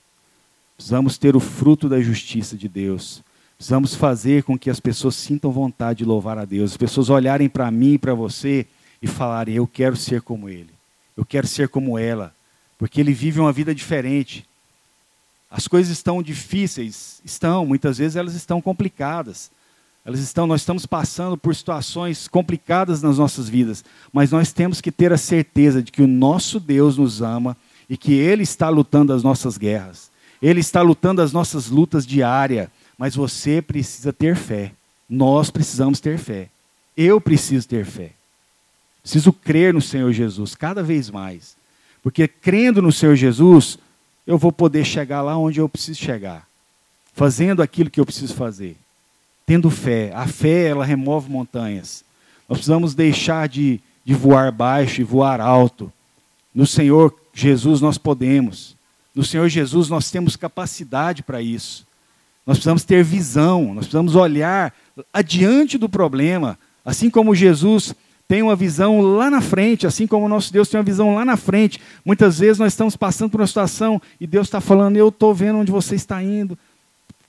Precisamos 0.76 1.18
ter 1.18 1.36
o 1.36 1.40
fruto 1.40 1.88
da 1.88 2.00
justiça 2.00 2.56
de 2.56 2.68
Deus. 2.68 3.22
Precisamos 3.58 3.92
fazer 3.92 4.44
com 4.44 4.56
que 4.56 4.70
as 4.70 4.78
pessoas 4.78 5.16
sintam 5.16 5.50
vontade 5.50 5.98
de 5.98 6.04
louvar 6.04 6.38
a 6.38 6.44
Deus. 6.44 6.70
As 6.70 6.76
pessoas 6.76 7.10
olharem 7.10 7.48
para 7.48 7.68
mim 7.72 7.94
e 7.94 7.98
para 7.98 8.14
você 8.14 8.64
e 9.02 9.08
falarem: 9.08 9.56
Eu 9.56 9.66
quero 9.66 9.96
ser 9.96 10.22
como 10.22 10.48
Ele. 10.48 10.70
Eu 11.16 11.24
quero 11.24 11.44
ser 11.44 11.68
como 11.68 11.98
ela. 11.98 12.32
Porque 12.78 13.00
Ele 13.00 13.12
vive 13.12 13.40
uma 13.40 13.52
vida 13.52 13.74
diferente. 13.74 14.46
As 15.50 15.66
coisas 15.66 15.90
estão 15.90 16.22
difíceis, 16.22 17.20
estão, 17.24 17.66
muitas 17.66 17.98
vezes 17.98 18.14
elas 18.14 18.34
estão 18.34 18.60
complicadas. 18.60 19.50
Elas 20.04 20.20
estão, 20.20 20.46
nós 20.46 20.60
estamos 20.60 20.86
passando 20.86 21.36
por 21.36 21.54
situações 21.54 22.28
complicadas 22.28 23.02
nas 23.02 23.18
nossas 23.18 23.48
vidas, 23.48 23.84
mas 24.12 24.30
nós 24.30 24.52
temos 24.52 24.80
que 24.80 24.92
ter 24.92 25.12
a 25.12 25.18
certeza 25.18 25.82
de 25.82 25.90
que 25.90 26.00
o 26.00 26.06
nosso 26.06 26.60
Deus 26.60 26.96
nos 26.96 27.20
ama 27.20 27.56
e 27.90 27.96
que 27.96 28.12
ele 28.12 28.42
está 28.42 28.68
lutando 28.68 29.12
as 29.12 29.22
nossas 29.22 29.58
guerras. 29.58 30.10
Ele 30.40 30.60
está 30.60 30.80
lutando 30.80 31.20
as 31.20 31.32
nossas 31.32 31.68
lutas 31.68 32.06
diárias, 32.06 32.68
mas 32.98 33.14
você 33.14 33.62
precisa 33.62 34.12
ter 34.12 34.34
fé. 34.34 34.72
Nós 35.08 35.50
precisamos 35.50 36.00
ter 36.00 36.18
fé. 36.18 36.48
Eu 36.96 37.20
preciso 37.20 37.66
ter 37.68 37.86
fé. 37.86 38.10
Preciso 39.02 39.32
crer 39.32 39.72
no 39.72 39.80
Senhor 39.80 40.12
Jesus 40.12 40.54
cada 40.56 40.82
vez 40.82 41.08
mais. 41.08 41.56
Porque 42.02 42.26
crendo 42.26 42.82
no 42.82 42.92
Senhor 42.92 43.14
Jesus, 43.14 43.78
eu 44.26 44.36
vou 44.36 44.52
poder 44.52 44.84
chegar 44.84 45.22
lá 45.22 45.38
onde 45.38 45.60
eu 45.60 45.68
preciso 45.68 45.98
chegar, 45.98 46.46
fazendo 47.14 47.62
aquilo 47.62 47.88
que 47.88 47.98
eu 47.98 48.04
preciso 48.04 48.34
fazer, 48.34 48.76
tendo 49.46 49.70
fé. 49.70 50.12
A 50.14 50.26
fé, 50.26 50.66
ela 50.68 50.84
remove 50.84 51.30
montanhas. 51.30 52.04
Nós 52.46 52.58
precisamos 52.58 52.94
deixar 52.94 53.48
de, 53.48 53.80
de 54.04 54.14
voar 54.14 54.52
baixo 54.52 55.00
e 55.00 55.04
voar 55.04 55.40
alto. 55.40 55.90
No 56.54 56.66
Senhor 56.66 57.14
Jesus 57.32 57.80
nós 57.80 57.96
podemos. 57.96 58.76
No 59.14 59.24
Senhor 59.24 59.48
Jesus 59.48 59.88
nós 59.88 60.10
temos 60.10 60.36
capacidade 60.36 61.22
para 61.22 61.40
isso. 61.40 61.87
Nós 62.48 62.56
precisamos 62.56 62.82
ter 62.82 63.04
visão, 63.04 63.74
nós 63.74 63.84
precisamos 63.84 64.16
olhar 64.16 64.72
adiante 65.12 65.76
do 65.76 65.86
problema, 65.86 66.58
assim 66.82 67.10
como 67.10 67.34
Jesus 67.34 67.94
tem 68.26 68.40
uma 68.40 68.56
visão 68.56 69.02
lá 69.02 69.30
na 69.30 69.42
frente, 69.42 69.86
assim 69.86 70.06
como 70.06 70.24
o 70.24 70.28
nosso 70.30 70.50
Deus 70.50 70.66
tem 70.66 70.78
uma 70.80 70.84
visão 70.84 71.14
lá 71.14 71.26
na 71.26 71.36
frente. 71.36 71.78
Muitas 72.02 72.38
vezes 72.38 72.58
nós 72.58 72.72
estamos 72.72 72.96
passando 72.96 73.30
por 73.32 73.42
uma 73.42 73.46
situação 73.46 74.00
e 74.18 74.26
Deus 74.26 74.46
está 74.46 74.62
falando: 74.62 74.96
Eu 74.96 75.08
estou 75.08 75.34
vendo 75.34 75.58
onde 75.58 75.70
você 75.70 75.94
está 75.94 76.22
indo. 76.22 76.58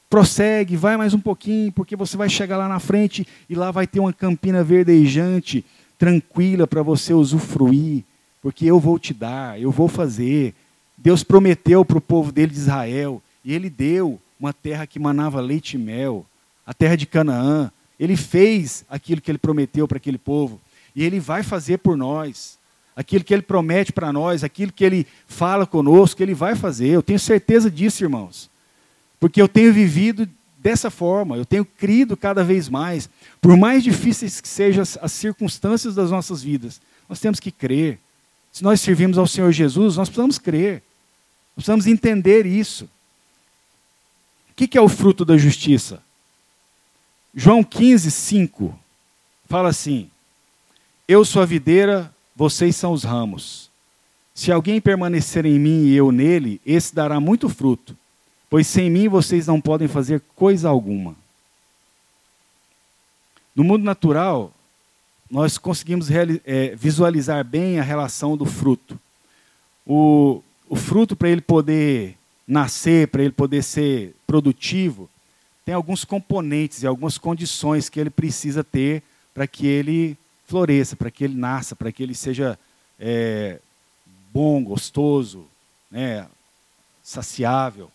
Prossegue, 0.09 0.77
vai 0.77 0.95
mais 0.95 1.13
um 1.13 1.19
pouquinho, 1.19 1.69
porque 1.73 1.97
você 1.97 2.15
vai 2.15 2.29
chegar 2.29 2.55
lá 2.55 2.69
na 2.69 2.79
frente 2.79 3.27
e 3.49 3.55
lá 3.55 3.71
vai 3.71 3.85
ter 3.85 3.99
uma 3.99 4.13
campina 4.13 4.63
verdejante, 4.63 5.65
tranquila 5.97 6.65
para 6.65 6.81
você 6.81 7.13
usufruir, 7.13 8.05
porque 8.41 8.65
eu 8.65 8.79
vou 8.79 8.97
te 8.97 9.13
dar, 9.13 9.59
eu 9.59 9.69
vou 9.69 9.89
fazer. 9.89 10.55
Deus 10.97 11.25
prometeu 11.25 11.83
para 11.83 11.97
o 11.97 12.01
povo 12.01 12.31
dele 12.31 12.53
de 12.53 12.59
Israel, 12.59 13.21
e 13.43 13.53
ele 13.53 13.69
deu 13.69 14.17
uma 14.39 14.53
terra 14.53 14.87
que 14.87 14.99
manava 14.99 15.41
leite 15.41 15.73
e 15.73 15.77
mel, 15.77 16.25
a 16.65 16.73
terra 16.73 16.95
de 16.95 17.05
Canaã. 17.05 17.71
Ele 17.99 18.15
fez 18.15 18.85
aquilo 18.89 19.19
que 19.19 19.29
ele 19.29 19.37
prometeu 19.37 19.87
para 19.87 19.97
aquele 19.97 20.17
povo. 20.17 20.61
E 20.95 21.03
Ele 21.03 21.19
vai 21.19 21.43
fazer 21.43 21.77
por 21.77 21.95
nós. 21.95 22.57
Aquilo 22.95 23.23
que 23.23 23.33
Ele 23.33 23.41
promete 23.41 23.93
para 23.93 24.11
nós, 24.11 24.43
aquilo 24.43 24.71
que 24.73 24.83
Ele 24.83 25.07
fala 25.27 25.65
conosco, 25.65 26.21
Ele 26.21 26.33
vai 26.33 26.55
fazer. 26.55 26.89
Eu 26.89 27.01
tenho 27.01 27.19
certeza 27.19 27.71
disso, 27.71 28.03
irmãos. 28.03 28.49
Porque 29.19 29.41
eu 29.41 29.47
tenho 29.47 29.73
vivido 29.73 30.27
dessa 30.57 30.89
forma, 30.89 31.37
eu 31.37 31.45
tenho 31.45 31.63
crido 31.63 32.17
cada 32.17 32.43
vez 32.43 32.67
mais. 32.67 33.09
Por 33.39 33.55
mais 33.55 33.83
difíceis 33.83 34.41
que 34.41 34.47
sejam 34.47 34.81
as, 34.81 34.97
as 35.01 35.13
circunstâncias 35.13 35.95
das 35.95 36.11
nossas 36.11 36.43
vidas, 36.43 36.81
nós 37.07 37.19
temos 37.19 37.39
que 37.39 37.51
crer. 37.51 37.97
Se 38.51 38.63
nós 38.63 38.81
servimos 38.81 39.17
ao 39.17 39.27
Senhor 39.27 39.51
Jesus, 39.51 39.95
nós 39.95 40.09
precisamos 40.09 40.37
crer. 40.37 40.83
Nós 41.55 41.65
precisamos 41.65 41.87
entender 41.87 42.45
isso. 42.45 42.89
O 44.59 44.67
que 44.67 44.77
é 44.77 44.81
o 44.81 44.89
fruto 44.89 45.23
da 45.23 45.37
justiça? 45.37 46.03
João 47.33 47.63
15, 47.63 48.11
5 48.11 48.77
fala 49.47 49.69
assim: 49.69 50.09
eu 51.09 51.25
sou 51.25 51.41
a 51.41 51.45
videira, 51.45 52.13
vocês 52.35 52.75
são 52.75 52.91
os 52.91 53.03
ramos. 53.03 53.71
Se 54.35 54.51
alguém 54.51 54.79
permanecer 54.79 55.43
em 55.43 55.57
mim 55.57 55.85
e 55.85 55.95
eu 55.95 56.11
nele, 56.11 56.61
esse 56.63 56.93
dará 56.93 57.19
muito 57.19 57.49
fruto, 57.49 57.97
pois 58.47 58.67
sem 58.67 58.91
mim 58.91 59.07
vocês 59.07 59.47
não 59.47 59.59
podem 59.59 59.87
fazer 59.87 60.21
coisa 60.35 60.69
alguma. 60.69 61.15
No 63.55 63.63
mundo 63.63 63.83
natural, 63.83 64.53
nós 65.31 65.57
conseguimos 65.57 66.09
é, 66.11 66.75
visualizar 66.75 67.43
bem 67.43 67.79
a 67.79 67.83
relação 67.83 68.37
do 68.37 68.45
fruto. 68.45 68.99
O, 69.87 70.43
o 70.69 70.75
fruto, 70.75 71.15
para 71.15 71.29
ele 71.29 71.41
poder 71.41 72.18
nascer, 72.49 73.07
para 73.09 73.21
ele 73.21 73.31
poder 73.31 73.61
ser 73.61 74.15
produtivo, 74.25 75.07
tem 75.63 75.75
alguns 75.75 76.03
componentes 76.03 76.81
e 76.81 76.87
algumas 76.87 77.15
condições 77.15 77.89
que 77.89 77.99
ele 77.99 78.09
precisa 78.09 78.63
ter 78.63 79.03
para 79.35 79.45
que 79.45 79.67
ele 79.67 80.17
floresça, 80.47 80.95
para 80.95 81.11
que 81.11 81.23
ele 81.23 81.35
nasça, 81.35 81.75
para 81.75 81.91
que 81.91 82.01
ele 82.01 82.15
seja 82.15 82.57
é, 82.99 83.59
bom, 84.33 84.63
gostoso, 84.63 85.45
né, 85.91 86.25
saciável. 87.03 87.91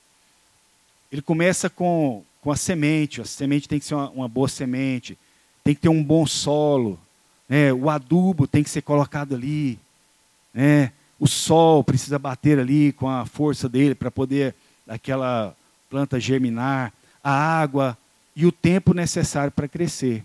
Ele 1.11 1.21
começa 1.21 1.69
com, 1.69 2.23
com 2.41 2.53
a 2.53 2.57
semente, 2.57 3.21
a 3.21 3.25
semente 3.25 3.69
tem 3.69 3.81
que 3.81 3.85
ser 3.85 3.97
uma, 3.97 4.09
uma 4.11 4.29
boa 4.29 4.49
semente, 4.49 5.19
tem 5.65 5.75
que 5.75 5.81
ter 5.81 5.89
um 5.89 6.03
bom 6.03 6.25
solo, 6.29 6.97
né, 7.49 7.73
o 7.73 7.91
adubo 7.91 8.47
tem 8.47 8.63
que 8.63 8.71
ser 8.71 8.83
colocado 8.83 9.35
ali, 9.35 9.81
né, 10.53 10.93
o 11.25 11.27
sol 11.27 11.83
precisa 11.83 12.19
bater 12.19 12.59
ali 12.59 12.93
com 12.93 13.09
a 13.09 13.25
força 13.25 13.67
dele 13.67 13.95
para 13.95 14.11
poder 14.11 14.55
aquela 14.87 15.57
planta 15.89 16.21
germinar, 16.21 16.93
a 17.23 17.31
água 17.33 17.97
e 18.37 18.45
o 18.45 18.53
tempo 18.53 18.93
necessário 18.93 19.51
para 19.51 19.67
crescer. 19.67 20.23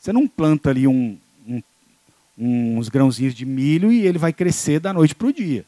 Você 0.00 0.14
não 0.14 0.26
planta 0.26 0.70
ali 0.70 0.88
um, 0.88 1.18
uns 2.38 2.88
grãozinhos 2.88 3.34
de 3.34 3.44
milho 3.44 3.92
e 3.92 4.06
ele 4.06 4.16
vai 4.16 4.32
crescer 4.32 4.80
da 4.80 4.94
noite 4.94 5.14
para 5.14 5.26
o 5.26 5.32
dia. 5.32 5.62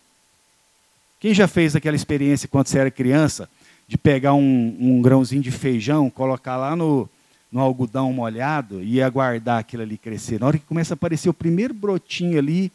Quem 1.20 1.34
já 1.34 1.46
fez 1.46 1.76
aquela 1.76 1.94
experiência 1.94 2.48
quando 2.48 2.68
você 2.68 2.78
era 2.78 2.90
criança, 2.90 3.50
de 3.86 3.98
pegar 3.98 4.32
um, 4.32 4.74
um 4.80 5.02
grãozinho 5.02 5.42
de 5.42 5.50
feijão, 5.50 6.08
colocar 6.08 6.56
lá 6.56 6.74
no, 6.74 7.06
no 7.52 7.60
algodão 7.60 8.10
molhado 8.10 8.82
e 8.82 9.02
aguardar 9.02 9.58
aquilo 9.58 9.82
ali 9.82 9.98
crescer? 9.98 10.40
Na 10.40 10.46
hora 10.46 10.58
que 10.58 10.64
começa 10.64 10.94
a 10.94 10.96
aparecer 10.96 11.28
o 11.28 11.34
primeiro 11.34 11.74
brotinho 11.74 12.38
ali, 12.38 12.72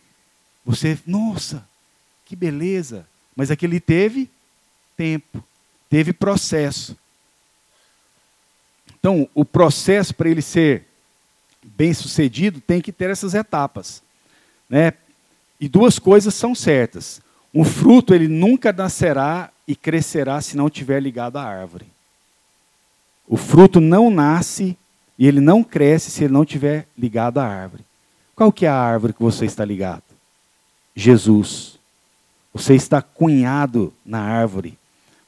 você, 0.64 0.96
nossa, 1.08 1.71
que 2.32 2.36
beleza. 2.38 3.06
Mas 3.36 3.52
aquele 3.52 3.78
teve 3.82 4.30
tempo, 4.96 5.44
teve 5.90 6.14
processo. 6.14 6.98
Então, 8.98 9.28
o 9.36 9.44
processo 9.44 10.16
para 10.16 10.30
ele 10.30 10.42
ser 10.42 10.86
bem 11.62 11.94
sucedido 11.94 12.62
tem 12.62 12.80
que 12.80 12.94
ter 12.94 13.10
essas 13.10 13.34
etapas. 13.34 14.02
Né? 14.70 14.94
E 15.60 15.68
duas 15.68 16.00
coisas 16.00 16.34
são 16.34 16.56
certas. 16.56 17.22
Um 17.54 17.66
fruto 17.66 18.16
ele 18.16 18.30
nunca 18.30 18.72
nascerá 18.72 19.52
e 19.68 19.76
crescerá 19.76 20.40
se 20.40 20.56
não 20.56 20.68
estiver 20.68 21.02
ligado 21.02 21.36
à 21.36 21.44
árvore. 21.44 21.88
O 23.28 23.36
fruto 23.36 23.82
não 23.82 24.10
nasce 24.10 24.78
e 25.20 25.28
ele 25.28 25.42
não 25.42 25.66
cresce 25.66 26.10
se 26.10 26.24
ele 26.24 26.34
não 26.34 26.44
estiver 26.44 26.88
ligado 26.98 27.40
à 27.40 27.46
árvore. 27.46 27.84
Qual 28.34 28.54
que 28.54 28.66
é 28.66 28.70
a 28.70 28.76
árvore 28.76 29.12
que 29.12 29.22
você 29.22 29.46
está 29.46 29.66
ligado? 29.66 30.04
Jesus. 30.96 31.81
Você 32.54 32.76
está 32.76 33.02
cunhado 33.02 33.94
na 34.06 34.20
árvore. 34.20 34.78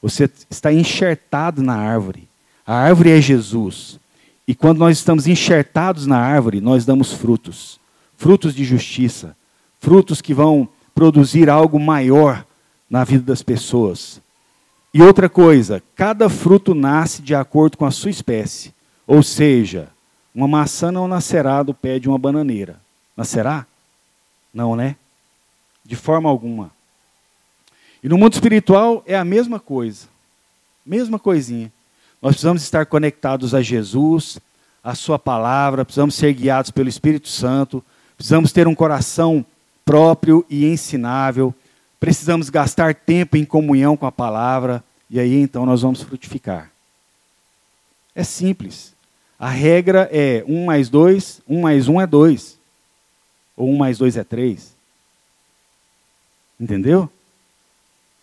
Você 0.02 0.30
está 0.50 0.72
enxertado 0.72 1.62
na 1.62 1.74
árvore. 1.74 2.28
A 2.66 2.74
árvore 2.74 3.10
é 3.10 3.20
Jesus. 3.20 3.98
E 4.46 4.54
quando 4.54 4.78
nós 4.78 4.98
estamos 4.98 5.26
enxertados 5.26 6.06
na 6.06 6.18
árvore, 6.18 6.60
nós 6.60 6.84
damos 6.84 7.12
frutos 7.12 7.80
frutos 8.16 8.54
de 8.54 8.64
justiça, 8.64 9.36
frutos 9.80 10.20
que 10.20 10.32
vão 10.32 10.68
produzir 10.94 11.50
algo 11.50 11.78
maior 11.78 12.44
na 12.88 13.04
vida 13.04 13.24
das 13.24 13.42
pessoas. 13.42 14.20
E 14.92 15.02
outra 15.02 15.28
coisa, 15.28 15.82
cada 15.94 16.28
fruto 16.28 16.74
nasce 16.74 17.20
de 17.20 17.34
acordo 17.34 17.76
com 17.76 17.84
a 17.84 17.90
sua 17.90 18.10
espécie. 18.10 18.72
Ou 19.06 19.22
seja, 19.22 19.88
uma 20.34 20.46
maçã 20.46 20.90
não 20.92 21.08
nascerá 21.08 21.62
do 21.62 21.74
pé 21.74 21.98
de 21.98 22.08
uma 22.08 22.18
bananeira. 22.18 22.80
Nascerá? 23.16 23.66
Não, 24.52 24.76
né? 24.76 24.96
De 25.84 25.96
forma 25.96 26.30
alguma. 26.30 26.70
E 28.04 28.08
no 28.08 28.18
mundo 28.18 28.34
espiritual 28.34 29.02
é 29.06 29.16
a 29.16 29.24
mesma 29.24 29.58
coisa. 29.58 30.06
Mesma 30.84 31.18
coisinha. 31.18 31.72
Nós 32.20 32.32
precisamos 32.32 32.62
estar 32.62 32.84
conectados 32.84 33.54
a 33.54 33.62
Jesus, 33.62 34.38
a 34.82 34.94
Sua 34.94 35.18
palavra, 35.18 35.86
precisamos 35.86 36.14
ser 36.14 36.34
guiados 36.34 36.70
pelo 36.70 36.90
Espírito 36.90 37.28
Santo, 37.28 37.82
precisamos 38.14 38.52
ter 38.52 38.68
um 38.68 38.74
coração 38.74 39.44
próprio 39.86 40.44
e 40.50 40.66
ensinável, 40.66 41.54
precisamos 41.98 42.50
gastar 42.50 42.94
tempo 42.94 43.38
em 43.38 43.44
comunhão 43.44 43.96
com 43.96 44.04
a 44.04 44.12
palavra, 44.12 44.84
e 45.08 45.18
aí 45.18 45.36
então 45.40 45.64
nós 45.64 45.80
vamos 45.80 46.02
frutificar. 46.02 46.70
É 48.14 48.22
simples. 48.22 48.92
A 49.38 49.48
regra 49.48 50.10
é 50.12 50.44
um 50.46 50.66
mais 50.66 50.90
dois, 50.90 51.40
um 51.48 51.62
mais 51.62 51.88
um 51.88 51.98
é 51.98 52.06
dois. 52.06 52.58
Ou 53.56 53.70
um 53.70 53.78
mais 53.78 53.96
dois 53.96 54.14
é 54.18 54.24
três? 54.24 54.74
Entendeu? 56.60 57.10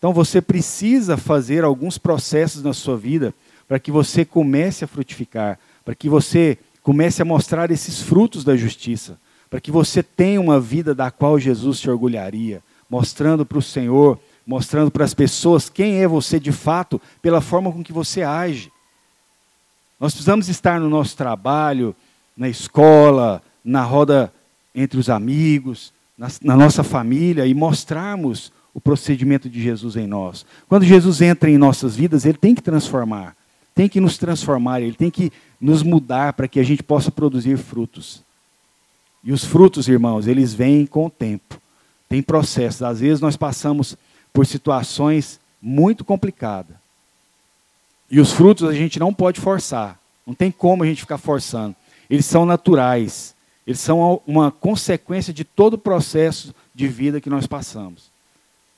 Então 0.01 0.11
você 0.11 0.41
precisa 0.41 1.15
fazer 1.15 1.63
alguns 1.63 1.99
processos 1.99 2.63
na 2.63 2.73
sua 2.73 2.97
vida 2.97 3.35
para 3.67 3.77
que 3.79 3.91
você 3.91 4.25
comece 4.25 4.83
a 4.83 4.87
frutificar, 4.87 5.59
para 5.85 5.93
que 5.93 6.09
você 6.09 6.57
comece 6.81 7.21
a 7.21 7.25
mostrar 7.25 7.69
esses 7.69 8.01
frutos 8.01 8.43
da 8.43 8.57
justiça, 8.57 9.19
para 9.47 9.61
que 9.61 9.69
você 9.69 10.01
tenha 10.01 10.41
uma 10.41 10.59
vida 10.59 10.95
da 10.95 11.11
qual 11.11 11.39
Jesus 11.39 11.77
se 11.77 11.87
orgulharia, 11.87 12.63
mostrando 12.89 13.45
para 13.45 13.59
o 13.59 13.61
Senhor, 13.61 14.19
mostrando 14.43 14.89
para 14.89 15.05
as 15.05 15.13
pessoas 15.13 15.69
quem 15.69 16.01
é 16.01 16.07
você 16.07 16.39
de 16.39 16.51
fato, 16.51 16.99
pela 17.21 17.39
forma 17.39 17.71
com 17.71 17.83
que 17.83 17.93
você 17.93 18.23
age. 18.23 18.71
Nós 19.99 20.13
precisamos 20.13 20.49
estar 20.49 20.79
no 20.79 20.89
nosso 20.89 21.15
trabalho, 21.15 21.95
na 22.35 22.49
escola, 22.49 23.39
na 23.63 23.83
roda 23.83 24.33
entre 24.73 24.99
os 24.99 25.11
amigos, 25.11 25.93
na, 26.17 26.27
na 26.41 26.57
nossa 26.57 26.83
família 26.83 27.45
e 27.45 27.53
mostrarmos 27.53 28.51
o 28.73 28.79
procedimento 28.79 29.49
de 29.49 29.61
Jesus 29.61 29.95
em 29.95 30.07
nós. 30.07 30.45
Quando 30.67 30.85
Jesus 30.85 31.21
entra 31.21 31.49
em 31.49 31.57
nossas 31.57 31.95
vidas, 31.95 32.25
ele 32.25 32.37
tem 32.37 32.55
que 32.55 32.61
transformar, 32.61 33.35
tem 33.75 33.89
que 33.89 33.99
nos 33.99 34.17
transformar, 34.17 34.81
ele 34.81 34.95
tem 34.95 35.09
que 35.09 35.31
nos 35.59 35.83
mudar 35.83 36.33
para 36.33 36.47
que 36.47 36.59
a 36.59 36.63
gente 36.63 36.83
possa 36.83 37.11
produzir 37.11 37.57
frutos. 37.57 38.23
E 39.23 39.31
os 39.31 39.43
frutos, 39.43 39.87
irmãos, 39.87 40.27
eles 40.27 40.53
vêm 40.53 40.85
com 40.85 41.05
o 41.05 41.09
tempo. 41.09 41.61
Tem 42.09 42.21
processos. 42.21 42.81
Às 42.81 42.99
vezes 42.99 43.21
nós 43.21 43.37
passamos 43.37 43.95
por 44.33 44.45
situações 44.45 45.39
muito 45.61 46.03
complicadas. 46.03 46.75
E 48.09 48.19
os 48.19 48.31
frutos 48.31 48.67
a 48.67 48.73
gente 48.73 48.99
não 48.99 49.13
pode 49.13 49.39
forçar. 49.39 49.99
Não 50.25 50.33
tem 50.33 50.51
como 50.51 50.83
a 50.83 50.87
gente 50.87 51.01
ficar 51.01 51.17
forçando. 51.17 51.75
Eles 52.09 52.25
são 52.25 52.45
naturais. 52.45 53.35
Eles 53.65 53.79
são 53.79 54.21
uma 54.25 54.51
consequência 54.51 55.31
de 55.31 55.43
todo 55.43 55.75
o 55.75 55.77
processo 55.77 56.53
de 56.73 56.87
vida 56.87 57.21
que 57.21 57.29
nós 57.29 57.47
passamos. 57.47 58.10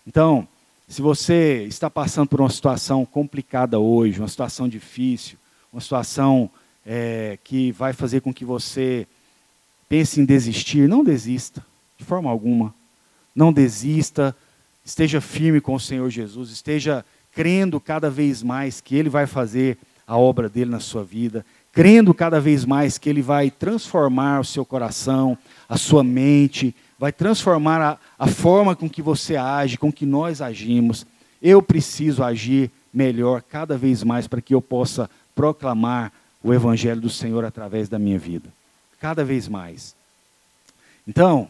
Então, 0.05 0.47
se 0.87 1.01
você 1.01 1.65
está 1.67 1.89
passando 1.89 2.27
por 2.27 2.41
uma 2.41 2.49
situação 2.49 3.05
complicada 3.05 3.79
hoje, 3.79 4.19
uma 4.19 4.27
situação 4.27 4.67
difícil, 4.67 5.37
uma 5.71 5.81
situação 5.81 6.49
é, 6.85 7.39
que 7.43 7.71
vai 7.71 7.93
fazer 7.93 8.21
com 8.21 8.33
que 8.33 8.43
você 8.43 9.07
pense 9.87 10.19
em 10.19 10.25
desistir, 10.25 10.89
não 10.89 11.03
desista, 11.03 11.65
de 11.97 12.03
forma 12.03 12.29
alguma. 12.29 12.73
Não 13.33 13.53
desista, 13.53 14.35
esteja 14.83 15.21
firme 15.21 15.61
com 15.61 15.75
o 15.75 15.79
Senhor 15.79 16.09
Jesus, 16.09 16.51
esteja 16.51 17.05
crendo 17.33 17.79
cada 17.79 18.09
vez 18.09 18.43
mais 18.43 18.81
que 18.81 18.95
Ele 18.95 19.09
vai 19.09 19.25
fazer 19.25 19.77
a 20.05 20.17
obra 20.17 20.49
dele 20.49 20.69
na 20.69 20.79
sua 20.79 21.03
vida, 21.03 21.45
crendo 21.71 22.13
cada 22.13 22.39
vez 22.39 22.65
mais 22.65 22.97
que 22.97 23.09
Ele 23.09 23.21
vai 23.21 23.49
transformar 23.49 24.41
o 24.41 24.45
seu 24.45 24.65
coração, 24.65 25.37
a 25.67 25.77
sua 25.77 26.03
mente, 26.03 26.75
vai 27.03 27.11
transformar 27.11 27.81
a, 27.81 27.97
a 28.17 28.27
forma 28.27 28.77
com 28.77 28.89
que 28.89 29.01
você 29.01 29.35
age, 29.35 29.77
com 29.77 29.91
que 29.91 30.05
nós 30.05 30.41
agimos. 30.41 31.05
Eu 31.41 31.61
preciso 31.61 32.23
agir 32.23 32.71
melhor 32.93 33.41
cada 33.41 33.77
vez 33.77 34.05
mais 34.05 34.25
para 34.25 34.39
que 34.39 34.55
eu 34.55 34.61
possa 34.61 35.09
proclamar 35.35 36.13
o 36.41 36.53
Evangelho 36.53 37.01
do 37.01 37.09
Senhor 37.09 37.43
através 37.43 37.89
da 37.89 37.99
minha 37.99 38.17
vida. 38.17 38.47
Cada 39.01 39.21
vez 39.21 39.49
mais. 39.49 39.93
Então, 41.05 41.49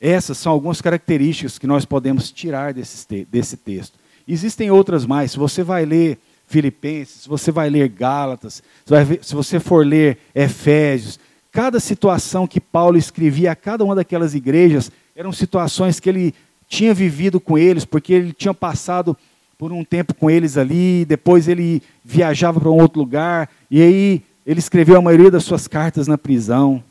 essas 0.00 0.38
são 0.38 0.50
algumas 0.50 0.80
características 0.80 1.58
que 1.58 1.66
nós 1.66 1.84
podemos 1.84 2.32
tirar 2.32 2.72
desse, 2.72 3.26
desse 3.26 3.58
texto. 3.58 3.98
Existem 4.26 4.70
outras 4.70 5.04
mais. 5.04 5.32
Se 5.32 5.38
você 5.38 5.62
vai 5.62 5.84
ler 5.84 6.18
Filipenses, 6.48 7.24
se 7.24 7.28
você 7.28 7.52
vai 7.52 7.68
ler 7.68 7.86
Gálatas, 7.90 8.62
se 9.20 9.34
você 9.34 9.60
for 9.60 9.84
ler 9.84 10.16
Efésios, 10.34 11.20
cada 11.52 11.80
situação 11.80 12.46
que 12.46 12.60
Paulo 12.60 12.96
escrevia 12.96 13.52
a 13.52 13.56
cada 13.56 13.84
uma 13.84 13.94
daquelas 13.94 14.34
igrejas 14.34 14.90
eram 15.16 15.32
situações 15.32 15.98
que 15.98 16.08
ele 16.08 16.34
tinha 16.68 16.94
vivido 16.94 17.40
com 17.40 17.58
eles, 17.58 17.84
porque 17.84 18.12
ele 18.12 18.32
tinha 18.32 18.54
passado 18.54 19.16
por 19.58 19.72
um 19.72 19.84
tempo 19.84 20.14
com 20.14 20.30
eles 20.30 20.56
ali, 20.56 21.04
depois 21.04 21.48
ele 21.48 21.82
viajava 22.04 22.60
para 22.60 22.70
um 22.70 22.80
outro 22.80 23.00
lugar, 23.00 23.50
e 23.70 23.82
aí 23.82 24.22
ele 24.46 24.60
escreveu 24.60 24.96
a 24.96 25.02
maioria 25.02 25.30
das 25.30 25.44
suas 25.44 25.68
cartas 25.68 26.06
na 26.06 26.16
prisão. 26.16 26.82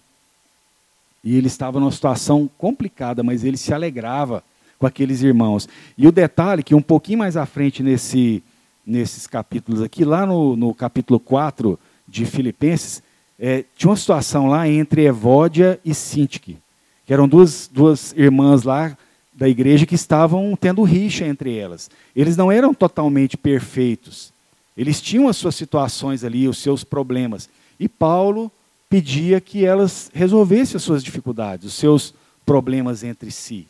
E 1.23 1.35
ele 1.35 1.47
estava 1.47 1.79
numa 1.79 1.91
situação 1.91 2.49
complicada, 2.57 3.23
mas 3.23 3.43
ele 3.43 3.57
se 3.57 3.73
alegrava 3.73 4.43
com 4.77 4.85
aqueles 4.85 5.21
irmãos. 5.21 5.67
E 5.97 6.07
o 6.07 6.11
detalhe 6.11 6.63
que 6.63 6.75
um 6.75 6.81
pouquinho 6.81 7.19
mais 7.19 7.35
à 7.35 7.45
frente 7.45 7.81
nesse, 7.81 8.43
nesses 8.85 9.27
capítulos 9.27 9.81
aqui, 9.81 10.05
lá 10.05 10.25
no, 10.25 10.55
no 10.55 10.73
capítulo 10.73 11.19
4 11.19 11.77
de 12.07 12.25
Filipenses, 12.25 13.01
é, 13.39 13.63
tinha 13.77 13.89
uma 13.89 13.95
situação 13.95 14.47
lá 14.47 14.67
entre 14.67 15.05
Evódia 15.05 15.79
e 15.85 15.93
Sintique, 15.93 16.57
que 17.05 17.13
eram 17.13 17.27
duas, 17.27 17.69
duas 17.71 18.13
irmãs 18.17 18.63
lá 18.63 18.97
da 19.33 19.47
igreja 19.47 19.85
que 19.85 19.95
estavam 19.95 20.57
tendo 20.59 20.83
rixa 20.83 21.25
entre 21.25 21.57
elas. 21.57 21.89
Eles 22.13 22.35
não 22.35 22.51
eram 22.51 22.73
totalmente 22.73 23.37
perfeitos. 23.37 24.33
Eles 24.75 24.99
tinham 24.99 25.29
as 25.29 25.37
suas 25.37 25.55
situações 25.55 26.23
ali, 26.25 26.47
os 26.47 26.57
seus 26.57 26.83
problemas. 26.83 27.49
E 27.79 27.87
Paulo 27.87 28.51
pedia 28.89 29.39
que 29.39 29.63
elas 29.63 30.11
resolvessem 30.13 30.75
as 30.75 30.83
suas 30.83 31.01
dificuldades, 31.01 31.67
os 31.67 31.73
seus 31.73 32.13
problemas 32.45 33.03
entre 33.03 33.31
si. 33.31 33.65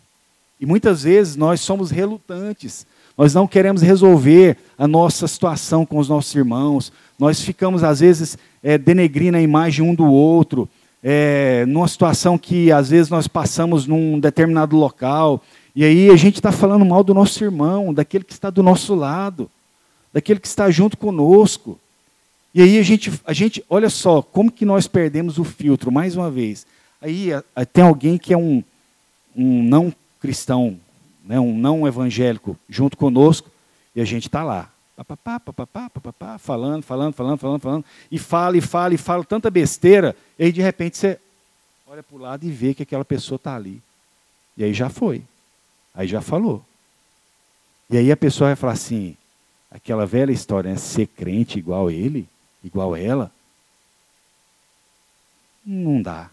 E 0.60 0.66
muitas 0.66 1.04
vezes 1.04 1.36
nós 1.36 1.62
somos 1.62 1.92
relutantes, 1.92 2.88
nós 3.20 3.34
não 3.34 3.46
queremos 3.46 3.82
resolver 3.82 4.56
a 4.78 4.88
nossa 4.88 5.28
situação 5.28 5.86
com 5.86 5.98
os 5.98 6.08
nossos 6.08 6.34
irmãos, 6.34 6.90
nós 7.20 7.42
ficamos, 7.42 7.84
às 7.84 8.00
vezes, 8.00 8.38
é, 8.64 8.78
denegrindo 8.78 9.36
a 9.36 9.42
imagem 9.42 9.84
um 9.84 9.94
do 9.94 10.06
outro, 10.06 10.70
é, 11.04 11.66
numa 11.68 11.90
situação 11.90 12.38
que, 12.38 12.72
às 12.72 12.90
vezes, 12.90 13.10
nós 13.10 13.28
passamos 13.28 13.86
num 13.86 14.18
determinado 14.22 14.78
local, 14.78 15.44
e 15.76 15.84
aí 15.84 16.10
a 16.10 16.16
gente 16.16 16.36
está 16.36 16.50
falando 16.50 16.86
mal 16.86 17.04
do 17.04 17.14
nosso 17.14 17.44
irmão, 17.44 17.94
daquele 17.94 18.24
que 18.24 18.32
está 18.32 18.50
do 18.50 18.64
nosso 18.64 18.96
lado, 18.96 19.52
daquele 20.14 20.40
que 20.40 20.48
está 20.48 20.72
junto 20.72 20.96
conosco. 20.96 21.78
E 22.56 22.62
aí 22.62 22.80
a 22.80 22.84
gente, 22.84 23.12
a 23.26 23.34
gente, 23.34 23.62
olha 23.70 23.90
só, 23.90 24.22
como 24.22 24.50
que 24.50 24.64
nós 24.64 24.88
perdemos 24.88 25.38
o 25.38 25.44
filtro, 25.44 25.92
mais 25.92 26.16
uma 26.16 26.32
vez. 26.32 26.66
Aí 27.02 27.34
a, 27.34 27.44
a, 27.54 27.66
tem 27.66 27.84
alguém 27.84 28.18
que 28.18 28.34
é 28.34 28.38
um, 28.38 28.64
um 29.36 29.62
não 29.62 29.94
cristão, 30.22 30.78
né, 31.30 31.40
um 31.40 31.58
não 31.58 31.88
evangélico, 31.88 32.58
junto 32.68 32.98
conosco, 32.98 33.50
e 33.96 34.02
a 34.02 34.06
gente 34.06 34.28
está 34.28 34.44
lá 34.44 34.70
papapá, 35.00 35.40
papapá, 35.40 35.90
papapá, 35.90 36.38
falando, 36.38 36.84
falando, 36.84 37.14
falando, 37.14 37.38
falando, 37.38 37.62
falando, 37.62 37.86
e 38.12 38.20
fala, 38.20 38.58
e 38.58 38.62
fala, 38.62 38.94
e 38.94 38.98
fala 38.98 39.24
tanta 39.24 39.50
besteira, 39.50 40.14
e 40.38 40.44
aí 40.44 40.52
de 40.52 40.62
repente 40.62 40.98
você 40.98 41.18
olha 41.88 42.04
para 42.04 42.16
o 42.18 42.20
lado 42.20 42.46
e 42.46 42.52
vê 42.52 42.74
que 42.74 42.84
aquela 42.84 43.06
pessoa 43.06 43.38
está 43.38 43.56
ali. 43.56 43.82
E 44.58 44.64
aí 44.64 44.74
já 44.74 44.90
foi. 44.90 45.24
Aí 45.94 46.08
já 46.08 46.22
falou. 46.22 46.64
E 47.90 47.98
aí 47.98 48.12
a 48.12 48.18
pessoa 48.18 48.50
vai 48.50 48.56
falar 48.58 48.74
assim, 48.74 49.16
aquela 49.72 50.06
velha 50.06 50.32
história, 50.32 50.70
né? 50.70 50.78
ser 50.78 51.08
crente 51.08 51.58
igual 51.58 51.90
ele, 51.90 52.28
igual 52.62 52.96
ela, 52.96 53.32
não 55.66 56.02
dá. 56.02 56.30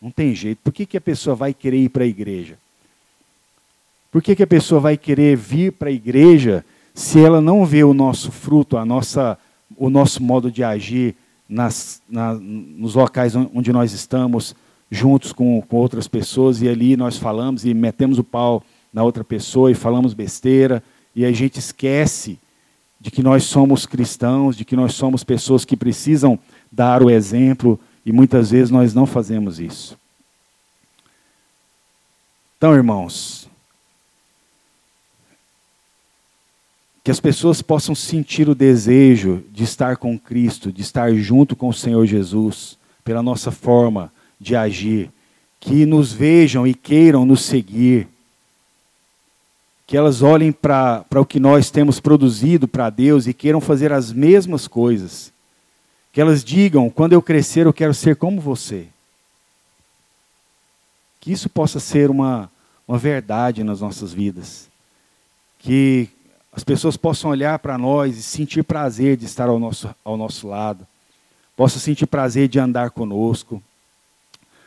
Não 0.00 0.10
tem 0.10 0.34
jeito. 0.34 0.60
Por 0.64 0.72
que, 0.72 0.86
que 0.86 0.96
a 0.96 1.00
pessoa 1.00 1.36
vai 1.36 1.52
querer 1.52 1.78
ir 1.78 1.90
para 1.90 2.04
a 2.04 2.06
igreja? 2.06 2.58
Por 4.10 4.22
que, 4.22 4.34
que 4.34 4.42
a 4.42 4.46
pessoa 4.46 4.80
vai 4.80 4.96
querer 4.96 5.36
vir 5.36 5.72
para 5.72 5.90
a 5.90 5.92
igreja 5.92 6.64
se 6.94 7.20
ela 7.20 7.40
não 7.40 7.64
vê 7.64 7.84
o 7.84 7.94
nosso 7.94 8.32
fruto, 8.32 8.76
a 8.76 8.84
nossa, 8.84 9.38
o 9.76 9.90
nosso 9.90 10.22
modo 10.22 10.50
de 10.50 10.64
agir 10.64 11.14
nas, 11.48 12.02
na, 12.08 12.34
nos 12.34 12.94
locais 12.94 13.34
onde 13.36 13.72
nós 13.72 13.92
estamos, 13.92 14.54
juntos 14.90 15.32
com, 15.32 15.62
com 15.62 15.76
outras 15.76 16.08
pessoas, 16.08 16.60
e 16.60 16.68
ali 16.68 16.96
nós 16.96 17.16
falamos 17.16 17.64
e 17.64 17.72
metemos 17.74 18.18
o 18.18 18.24
pau 18.24 18.62
na 18.92 19.02
outra 19.02 19.22
pessoa 19.22 19.70
e 19.70 19.74
falamos 19.74 20.14
besteira, 20.14 20.82
e 21.14 21.24
a 21.24 21.32
gente 21.32 21.58
esquece 21.58 22.38
de 23.00 23.10
que 23.10 23.22
nós 23.22 23.44
somos 23.44 23.86
cristãos, 23.86 24.56
de 24.56 24.64
que 24.64 24.74
nós 24.74 24.94
somos 24.94 25.22
pessoas 25.22 25.64
que 25.64 25.76
precisam 25.76 26.38
dar 26.70 27.02
o 27.02 27.10
exemplo, 27.10 27.78
e 28.04 28.10
muitas 28.10 28.50
vezes 28.50 28.70
nós 28.70 28.92
não 28.94 29.06
fazemos 29.06 29.60
isso. 29.60 29.96
Então, 32.56 32.74
irmãos, 32.74 33.47
que 37.08 37.12
as 37.12 37.20
pessoas 37.20 37.62
possam 37.62 37.94
sentir 37.94 38.50
o 38.50 38.54
desejo 38.54 39.42
de 39.50 39.64
estar 39.64 39.96
com 39.96 40.18
Cristo, 40.18 40.70
de 40.70 40.82
estar 40.82 41.10
junto 41.14 41.56
com 41.56 41.70
o 41.70 41.72
Senhor 41.72 42.04
Jesus, 42.04 42.76
pela 43.02 43.22
nossa 43.22 43.50
forma 43.50 44.12
de 44.38 44.54
agir, 44.54 45.10
que 45.58 45.86
nos 45.86 46.12
vejam 46.12 46.66
e 46.66 46.74
queiram 46.74 47.24
nos 47.24 47.40
seguir, 47.40 48.06
que 49.86 49.96
elas 49.96 50.20
olhem 50.20 50.52
para 50.52 51.06
o 51.16 51.24
que 51.24 51.40
nós 51.40 51.70
temos 51.70 51.98
produzido 51.98 52.68
para 52.68 52.90
Deus 52.90 53.26
e 53.26 53.32
queiram 53.32 53.58
fazer 53.62 53.90
as 53.90 54.12
mesmas 54.12 54.68
coisas, 54.68 55.32
que 56.12 56.20
elas 56.20 56.44
digam: 56.44 56.90
quando 56.90 57.14
eu 57.14 57.22
crescer, 57.22 57.64
eu 57.64 57.72
quero 57.72 57.94
ser 57.94 58.16
como 58.16 58.38
você. 58.38 58.86
Que 61.18 61.32
isso 61.32 61.48
possa 61.48 61.80
ser 61.80 62.10
uma, 62.10 62.50
uma 62.86 62.98
verdade 62.98 63.64
nas 63.64 63.80
nossas 63.80 64.12
vidas. 64.12 64.68
Que 65.58 66.10
as 66.58 66.64
pessoas 66.64 66.96
possam 66.96 67.30
olhar 67.30 67.56
para 67.60 67.78
nós 67.78 68.18
e 68.18 68.22
sentir 68.22 68.64
prazer 68.64 69.16
de 69.16 69.26
estar 69.26 69.48
ao 69.48 69.60
nosso, 69.60 69.94
ao 70.04 70.16
nosso 70.16 70.48
lado, 70.48 70.84
possam 71.56 71.78
sentir 71.78 72.04
prazer 72.08 72.48
de 72.48 72.58
andar 72.58 72.90
conosco, 72.90 73.62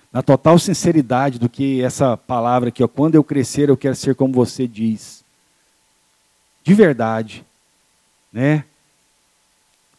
na 0.10 0.22
total 0.22 0.58
sinceridade 0.58 1.38
do 1.38 1.50
que 1.50 1.82
essa 1.82 2.16
palavra 2.16 2.70
aqui, 2.70 2.82
ó, 2.82 2.88
quando 2.88 3.16
eu 3.16 3.24
crescer 3.26 3.68
eu 3.68 3.76
quero 3.76 3.94
ser 3.94 4.16
como 4.16 4.34
você 4.34 4.66
diz. 4.66 5.22
De 6.64 6.74
verdade, 6.74 7.44
né? 8.32 8.64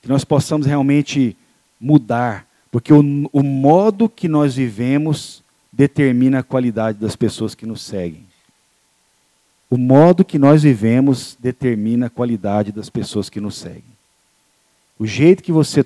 Que 0.00 0.08
nós 0.08 0.24
possamos 0.24 0.66
realmente 0.66 1.36
mudar, 1.78 2.46
porque 2.70 2.90
o, 2.90 3.00
o 3.30 3.42
modo 3.42 4.08
que 4.08 4.28
nós 4.28 4.54
vivemos 4.54 5.42
determina 5.70 6.38
a 6.38 6.42
qualidade 6.42 6.96
das 6.96 7.16
pessoas 7.16 7.54
que 7.54 7.66
nos 7.66 7.82
seguem. 7.82 8.31
O 9.72 9.78
modo 9.78 10.22
que 10.22 10.38
nós 10.38 10.64
vivemos 10.64 11.34
determina 11.40 12.04
a 12.04 12.10
qualidade 12.10 12.70
das 12.70 12.90
pessoas 12.90 13.30
que 13.30 13.40
nos 13.40 13.54
seguem. 13.54 13.82
O 14.98 15.06
jeito 15.06 15.42
que 15.42 15.50
você 15.50 15.82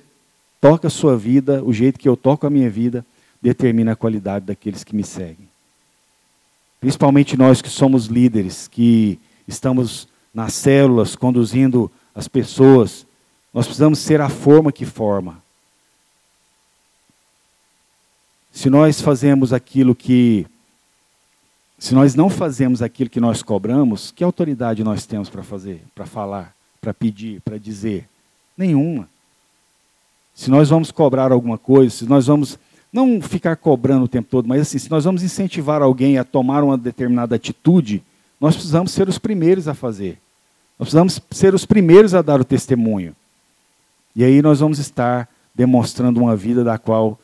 toca 0.60 0.88
a 0.88 0.90
sua 0.90 1.16
vida, 1.16 1.62
o 1.62 1.72
jeito 1.72 1.96
que 1.96 2.08
eu 2.08 2.16
toco 2.16 2.44
a 2.44 2.50
minha 2.50 2.68
vida, 2.68 3.06
determina 3.40 3.92
a 3.92 3.96
qualidade 3.96 4.44
daqueles 4.44 4.82
que 4.82 4.96
me 4.96 5.04
seguem. 5.04 5.48
Principalmente 6.80 7.36
nós 7.36 7.62
que 7.62 7.68
somos 7.68 8.06
líderes, 8.06 8.66
que 8.66 9.20
estamos 9.46 10.08
nas 10.34 10.52
células 10.52 11.14
conduzindo 11.14 11.88
as 12.12 12.26
pessoas, 12.26 13.06
nós 13.54 13.66
precisamos 13.66 14.00
ser 14.00 14.20
a 14.20 14.28
forma 14.28 14.72
que 14.72 14.84
forma. 14.84 15.40
Se 18.50 18.68
nós 18.68 19.00
fazemos 19.00 19.52
aquilo 19.52 19.94
que 19.94 20.44
se 21.78 21.94
nós 21.94 22.14
não 22.14 22.30
fazemos 22.30 22.80
aquilo 22.80 23.10
que 23.10 23.20
nós 23.20 23.42
cobramos, 23.42 24.10
que 24.10 24.24
autoridade 24.24 24.82
nós 24.82 25.04
temos 25.04 25.28
para 25.28 25.42
fazer, 25.42 25.82
para 25.94 26.06
falar, 26.06 26.54
para 26.80 26.94
pedir, 26.94 27.40
para 27.42 27.58
dizer? 27.58 28.08
Nenhuma. 28.56 29.08
Se 30.34 30.50
nós 30.50 30.68
vamos 30.68 30.90
cobrar 30.90 31.32
alguma 31.32 31.58
coisa, 31.58 31.94
se 31.94 32.06
nós 32.06 32.26
vamos 32.26 32.58
não 32.92 33.20
ficar 33.20 33.56
cobrando 33.56 34.04
o 34.04 34.08
tempo 34.08 34.28
todo, 34.30 34.48
mas 34.48 34.62
assim, 34.62 34.78
se 34.78 34.90
nós 34.90 35.04
vamos 35.04 35.22
incentivar 35.22 35.82
alguém 35.82 36.18
a 36.18 36.24
tomar 36.24 36.62
uma 36.62 36.78
determinada 36.78 37.36
atitude, 37.36 38.02
nós 38.40 38.54
precisamos 38.54 38.92
ser 38.92 39.08
os 39.08 39.18
primeiros 39.18 39.68
a 39.68 39.74
fazer. 39.74 40.18
Nós 40.78 40.88
precisamos 40.88 41.20
ser 41.30 41.54
os 41.54 41.66
primeiros 41.66 42.14
a 42.14 42.22
dar 42.22 42.40
o 42.40 42.44
testemunho. 42.44 43.14
E 44.14 44.24
aí 44.24 44.40
nós 44.40 44.60
vamos 44.60 44.78
estar 44.78 45.28
demonstrando 45.54 46.20
uma 46.20 46.34
vida 46.34 46.64
da 46.64 46.78
qual 46.78 47.18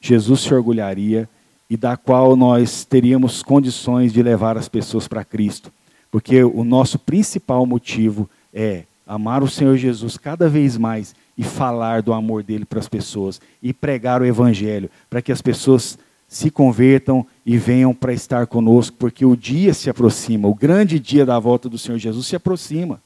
Jesus 0.00 0.40
se 0.40 0.54
orgulharia 0.54 1.28
e 1.70 1.76
da 1.76 1.96
qual 1.96 2.34
nós 2.34 2.84
teríamos 2.84 3.42
condições 3.42 4.12
de 4.12 4.22
levar 4.22 4.56
as 4.56 4.68
pessoas 4.68 5.06
para 5.06 5.24
Cristo. 5.24 5.70
Porque 6.10 6.42
o 6.42 6.64
nosso 6.64 6.98
principal 6.98 7.66
motivo 7.66 8.28
é 8.52 8.84
amar 9.06 9.42
o 9.42 9.48
Senhor 9.48 9.76
Jesus 9.76 10.16
cada 10.16 10.48
vez 10.48 10.76
mais 10.76 11.14
e 11.36 11.42
falar 11.42 12.02
do 12.02 12.12
amor 12.12 12.42
dele 12.42 12.64
para 12.64 12.78
as 12.78 12.88
pessoas 12.88 13.40
e 13.62 13.72
pregar 13.72 14.22
o 14.22 14.26
evangelho, 14.26 14.90
para 15.08 15.22
que 15.22 15.32
as 15.32 15.42
pessoas 15.42 15.98
se 16.26 16.50
convertam 16.50 17.26
e 17.44 17.56
venham 17.56 17.94
para 17.94 18.12
estar 18.12 18.46
conosco, 18.46 18.96
porque 18.98 19.24
o 19.24 19.36
dia 19.36 19.72
se 19.72 19.88
aproxima, 19.88 20.46
o 20.46 20.54
grande 20.54 20.98
dia 20.98 21.24
da 21.24 21.38
volta 21.38 21.68
do 21.68 21.78
Senhor 21.78 21.98
Jesus 21.98 22.26
se 22.26 22.36
aproxima. 22.36 23.00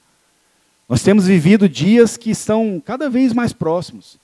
Nós 0.89 1.03
temos 1.03 1.27
vivido 1.27 1.69
dias 1.69 2.17
que 2.17 2.31
estão 2.31 2.83
cada 2.85 3.09
vez 3.09 3.33
mais 3.33 3.53
próximos 3.53 4.19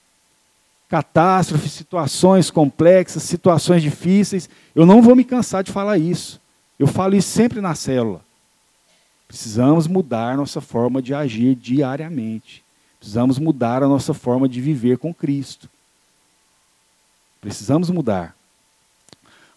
catástrofes, 0.89 1.71
situações 1.71 2.49
complexas, 2.49 3.23
situações 3.23 3.83
difíceis. 3.83 4.49
Eu 4.73 4.85
não 4.85 5.01
vou 5.01 5.15
me 5.15 5.23
cansar 5.23 5.63
de 5.63 5.71
falar 5.71 5.97
isso. 5.97 6.41
Eu 6.77 6.87
falo 6.87 7.15
isso 7.15 7.29
sempre 7.29 7.61
na 7.61 7.75
célula. 7.75 8.21
Precisamos 9.27 9.85
mudar 9.85 10.35
nossa 10.35 10.59
forma 10.59 11.01
de 11.01 11.13
agir 11.13 11.53
diariamente. 11.53 12.63
Precisamos 12.97 13.37
mudar 13.37 13.83
a 13.83 13.87
nossa 13.87 14.13
forma 14.13 14.49
de 14.49 14.59
viver 14.59 14.97
com 14.97 15.13
Cristo. 15.13 15.69
Precisamos 17.39 17.89
mudar. 17.89 18.35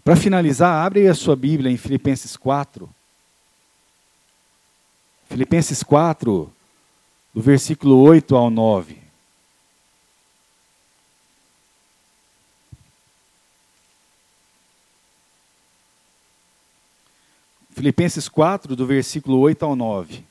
Para 0.05 0.15
finalizar, 0.15 0.85
abre 0.85 1.01
aí 1.01 1.09
a 1.09 1.15
sua 1.15 1.35
Bíblia 1.35 1.73
em 1.73 1.77
Filipenses 1.77 2.37
4. 2.37 2.89
Filipenses 5.31 5.83
4, 5.83 6.53
do 7.35 7.41
versículo 7.41 7.97
8 8.01 8.37
ao 8.37 8.51
9. 8.51 9.02
Filipenses 17.83 18.29
4, 18.29 18.77
do 18.77 18.87
versículo 18.87 19.41
8 19.41 19.65
ao 19.65 19.75
9. 19.75 20.23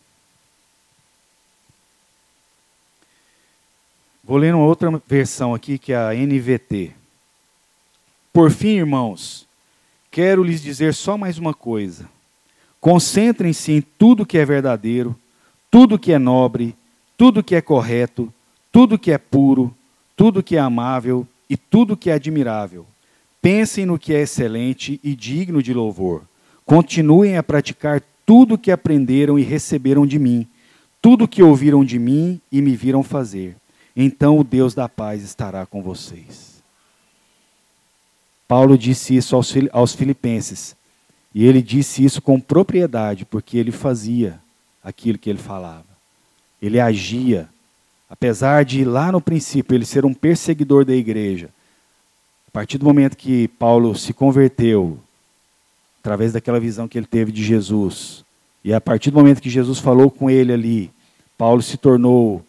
Vou 4.24 4.38
ler 4.38 4.56
uma 4.56 4.64
outra 4.64 4.90
versão 5.06 5.54
aqui, 5.54 5.78
que 5.78 5.92
é 5.92 5.98
a 5.98 6.14
NVT. 6.14 6.94
Por 8.32 8.52
fim, 8.52 8.78
irmãos, 8.78 9.46
quero 10.10 10.46
lhes 10.46 10.62
dizer 10.62 10.94
só 10.94 11.18
mais 11.18 11.38
uma 11.38 11.54
coisa. 11.54 12.10
Concentrem-se 12.80 13.74
em 13.74 13.82
tudo 13.82 14.26
que 14.26 14.38
é 14.38 14.46
verdadeiro, 14.46 15.14
tudo 15.70 16.00
que 16.00 16.14
é 16.14 16.18
nobre, 16.18 16.74
tudo 17.18 17.44
que 17.44 17.54
é 17.54 17.62
correto, 17.62 18.34
tudo 18.72 18.98
que 18.98 19.12
é 19.12 19.18
puro, 19.18 19.76
tudo 20.16 20.42
que 20.42 20.56
é 20.56 20.60
amável 20.62 21.28
e 21.50 21.58
tudo 21.58 21.98
que 21.98 22.10
é 22.10 22.14
admirável. 22.14 22.88
Pensem 23.42 23.86
no 23.86 24.00
que 24.00 24.14
é 24.14 24.22
excelente 24.22 25.02
e 25.04 25.14
digno 25.14 25.62
de 25.62 25.74
louvor. 25.74 26.31
Continuem 26.72 27.36
a 27.36 27.44
praticar 27.44 28.02
tudo 28.26 28.54
o 28.54 28.58
que 28.58 28.72
aprenderam 28.72 29.38
e 29.38 29.42
receberam 29.42 30.08
de 30.08 30.18
mim, 30.18 30.48
tudo 31.02 31.26
o 31.26 31.28
que 31.28 31.44
ouviram 31.44 31.84
de 31.84 32.00
mim 32.00 32.40
e 32.50 32.62
me 32.62 32.78
viram 32.78 33.04
fazer. 33.04 33.58
Então 33.94 34.40
o 34.40 34.44
Deus 34.44 34.74
da 34.74 34.88
paz 34.88 35.22
estará 35.22 35.66
com 35.66 35.84
vocês. 35.84 36.64
Paulo 38.48 38.78
disse 38.78 39.14
isso 39.14 39.36
aos 39.74 39.94
filipenses. 39.94 40.74
E 41.36 41.46
ele 41.46 41.62
disse 41.62 42.06
isso 42.06 42.22
com 42.22 42.40
propriedade, 42.40 43.26
porque 43.26 43.58
ele 43.58 43.74
fazia 43.74 44.40
aquilo 44.82 45.18
que 45.18 45.30
ele 45.30 45.40
falava. 45.40 45.84
Ele 46.62 46.80
agia. 46.80 47.50
Apesar 48.10 48.64
de 48.64 48.86
lá 48.86 49.12
no 49.12 49.20
princípio 49.20 49.76
ele 49.76 49.86
ser 49.86 50.06
um 50.06 50.14
perseguidor 50.14 50.86
da 50.86 50.96
igreja, 50.96 51.50
a 52.48 52.52
partir 52.52 52.78
do 52.78 52.86
momento 52.86 53.18
que 53.18 53.50
Paulo 53.50 53.94
se 53.94 54.14
converteu, 54.14 54.98
através 56.02 56.34
daquela 56.34 56.60
visão 56.60 56.88
que 56.88 56.98
ele 56.98 57.06
teve 57.06 57.32
de 57.32 57.44
Jesus. 57.44 58.26
E 58.64 58.74
a 58.74 58.82
partir 58.82 59.12
do 59.12 59.18
momento 59.18 59.42
que 59.42 59.50
Jesus 59.50 59.78
falou 59.78 60.10
com 60.10 60.30
ele 60.30 60.52
ali, 60.52 60.92
Paulo 61.38 61.62
se 61.62 61.78
tornou 61.78 62.44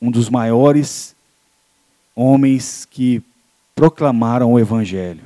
um 0.00 0.10
dos 0.10 0.30
maiores 0.30 1.14
homens 2.16 2.86
que 2.90 3.22
proclamaram 3.74 4.52
o 4.52 4.58
Evangelho. 4.58 5.22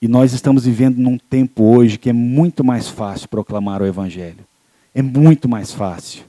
E 0.00 0.08
nós 0.08 0.32
estamos 0.32 0.64
vivendo 0.64 0.98
num 0.98 1.16
tempo 1.16 1.62
hoje 1.62 1.96
que 1.96 2.10
é 2.10 2.12
muito 2.12 2.64
mais 2.64 2.88
fácil 2.88 3.28
proclamar 3.28 3.80
o 3.80 3.86
Evangelho. 3.86 4.44
É 4.92 5.02
muito 5.02 5.48
mais 5.48 5.72
fácil. 5.72 6.24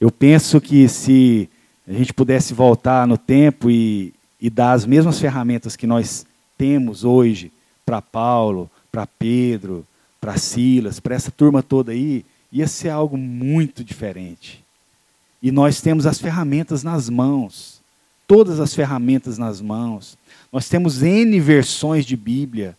Eu 0.00 0.10
penso 0.10 0.58
que 0.58 0.88
se 0.88 1.50
a 1.86 1.92
gente 1.92 2.14
pudesse 2.14 2.54
voltar 2.54 3.06
no 3.06 3.18
tempo 3.18 3.70
e, 3.70 4.14
e 4.40 4.48
dar 4.48 4.72
as 4.72 4.86
mesmas 4.86 5.18
ferramentas 5.18 5.76
que 5.76 5.86
nós 5.86 6.24
temos 6.56 7.04
hoje 7.04 7.52
para 7.84 8.00
Paulo, 8.00 8.70
para 8.96 9.06
Pedro, 9.06 9.86
para 10.18 10.38
Silas, 10.38 10.98
para 10.98 11.14
essa 11.14 11.30
turma 11.30 11.62
toda 11.62 11.92
aí, 11.92 12.24
ia 12.50 12.66
ser 12.66 12.88
algo 12.88 13.14
muito 13.18 13.84
diferente. 13.84 14.64
E 15.42 15.52
nós 15.52 15.82
temos 15.82 16.06
as 16.06 16.18
ferramentas 16.18 16.82
nas 16.82 17.10
mãos, 17.10 17.82
todas 18.26 18.58
as 18.58 18.74
ferramentas 18.74 19.36
nas 19.36 19.60
mãos. 19.60 20.16
Nós 20.50 20.66
temos 20.70 21.02
N 21.02 21.38
versões 21.40 22.06
de 22.06 22.16
Bíblia. 22.16 22.74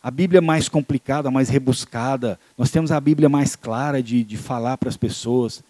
A 0.00 0.12
Bíblia 0.12 0.40
mais 0.40 0.68
complicada, 0.68 1.28
mais 1.28 1.48
rebuscada. 1.48 2.38
Nós 2.56 2.70
temos 2.70 2.92
a 2.92 3.00
Bíblia 3.00 3.28
mais 3.28 3.56
clara 3.56 4.00
de, 4.00 4.22
de 4.22 4.36
falar 4.36 4.78
para 4.78 4.88
as 4.88 4.96
pessoas. 4.96 5.60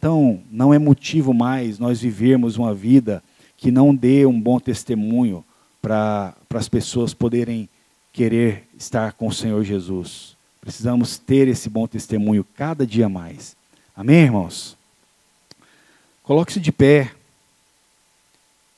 Então, 0.00 0.40
não 0.50 0.74
é 0.74 0.80
motivo 0.80 1.32
mais 1.32 1.78
nós 1.78 2.00
vivermos 2.00 2.56
uma 2.56 2.74
vida 2.74 3.22
que 3.56 3.70
não 3.70 3.94
dê 3.94 4.26
um 4.26 4.40
bom 4.40 4.58
testemunho 4.58 5.44
para 5.80 6.34
as 6.52 6.68
pessoas 6.68 7.14
poderem 7.14 7.68
querer 8.12 8.68
estar 8.76 9.12
com 9.12 9.28
o 9.28 9.32
Senhor 9.32 9.64
Jesus. 9.64 10.36
Precisamos 10.60 11.18
ter 11.18 11.48
esse 11.48 11.68
bom 11.68 11.86
testemunho 11.86 12.44
cada 12.56 12.86
dia 12.86 13.08
mais. 13.08 13.56
Amém, 13.96 14.24
irmãos? 14.24 14.76
Coloque-se 16.22 16.60
de 16.60 16.70
pé 16.70 17.12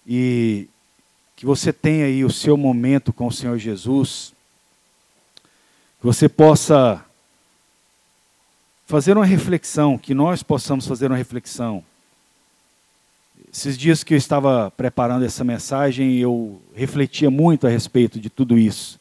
e 0.07 0.67
que 1.37 1.45
você 1.45 1.73
tenha 1.73 2.07
aí 2.07 2.25
o 2.25 2.31
seu 2.31 2.57
momento 2.57 3.13
com 3.13 3.27
o 3.27 3.33
Senhor 3.33 3.59
Jesus. 3.59 4.33
Que 6.01 6.07
você 6.07 6.29
possa 6.29 7.05
fazer 8.87 9.17
uma 9.17 9.27
reflexão, 9.27 9.99
que 9.99 10.15
nós 10.15 10.43
possamos 10.43 10.87
fazer 10.87 11.11
uma 11.11 11.17
reflexão. 11.17 11.85
Esses 13.53 13.77
dias 13.77 14.03
que 14.03 14.15
eu 14.15 14.19
estava 14.19 14.71
preparando 14.71 15.25
essa 15.25 15.45
mensagem, 15.45 16.19
eu 16.19 16.61
refletia 16.75 17.31
muito 17.31 17.67
a 17.67 17.71
respeito 17.71 18.19
de 18.19 18.31
tudo 18.31 18.59
isso. 18.59 18.99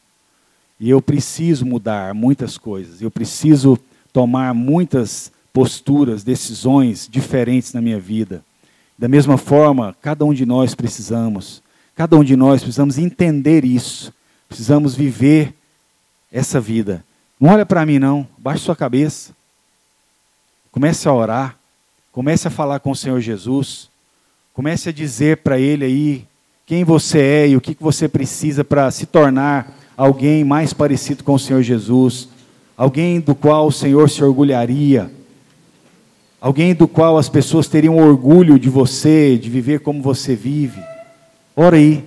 E 0.78 0.90
eu 0.90 1.00
preciso 1.00 1.64
mudar 1.64 2.14
muitas 2.14 2.58
coisas, 2.58 3.00
eu 3.00 3.10
preciso 3.10 3.78
tomar 4.12 4.52
muitas 4.54 5.30
posturas, 5.52 6.24
decisões 6.24 7.08
diferentes 7.10 7.72
na 7.72 7.80
minha 7.80 7.98
vida. 7.98 8.44
Da 8.98 9.08
mesma 9.08 9.36
forma, 9.36 9.94
cada 10.00 10.24
um 10.24 10.34
de 10.34 10.44
nós 10.44 10.74
precisamos, 10.74 11.62
cada 11.94 12.16
um 12.16 12.24
de 12.24 12.36
nós 12.36 12.60
precisamos 12.62 12.98
entender 12.98 13.64
isso. 13.64 14.12
Precisamos 14.48 14.94
viver 14.94 15.52
essa 16.30 16.60
vida. 16.60 17.04
Não 17.40 17.50
olha 17.50 17.66
para 17.66 17.84
mim 17.84 17.98
não, 17.98 18.26
baixe 18.38 18.64
sua 18.64 18.76
cabeça. 18.76 19.32
Comece 20.70 21.08
a 21.08 21.12
orar, 21.12 21.56
comece 22.12 22.48
a 22.48 22.50
falar 22.50 22.80
com 22.80 22.90
o 22.90 22.96
Senhor 22.96 23.20
Jesus. 23.20 23.88
Comece 24.52 24.88
a 24.88 24.92
dizer 24.92 25.38
para 25.38 25.58
ele 25.58 25.84
aí 25.84 26.24
quem 26.66 26.84
você 26.84 27.18
é 27.18 27.48
e 27.48 27.56
o 27.56 27.60
que 27.60 27.76
você 27.80 28.08
precisa 28.08 28.64
para 28.64 28.90
se 28.90 29.06
tornar 29.06 29.72
alguém 29.96 30.44
mais 30.44 30.72
parecido 30.72 31.22
com 31.22 31.34
o 31.34 31.38
Senhor 31.38 31.62
Jesus, 31.62 32.28
alguém 32.76 33.20
do 33.20 33.34
qual 33.34 33.66
o 33.66 33.72
Senhor 33.72 34.08
se 34.10 34.22
orgulharia, 34.22 35.10
alguém 36.40 36.74
do 36.74 36.86
qual 36.86 37.18
as 37.18 37.28
pessoas 37.28 37.68
teriam 37.68 37.96
orgulho 37.96 38.58
de 38.58 38.68
você, 38.68 39.38
de 39.38 39.48
viver 39.48 39.80
como 39.80 40.02
você 40.02 40.34
vive. 40.34 40.82
Ora 41.56 41.76
aí. 41.76 42.04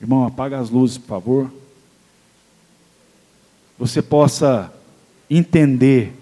Irmão, 0.00 0.24
apaga 0.26 0.58
as 0.58 0.70
luzes, 0.70 0.98
por 0.98 1.06
favor. 1.06 1.52
Você 3.78 4.02
possa 4.02 4.72
entender 5.28 6.12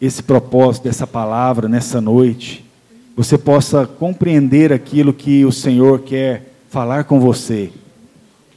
esse 0.00 0.22
propósito 0.22 0.84
dessa 0.84 1.06
palavra 1.06 1.68
nessa 1.68 2.00
noite 2.00 2.66
você 3.16 3.38
possa 3.38 3.86
compreender 3.86 4.70
aquilo 4.74 5.14
que 5.14 5.42
o 5.46 5.50
Senhor 5.50 6.00
quer 6.00 6.52
falar 6.68 7.04
com 7.04 7.18
você. 7.18 7.72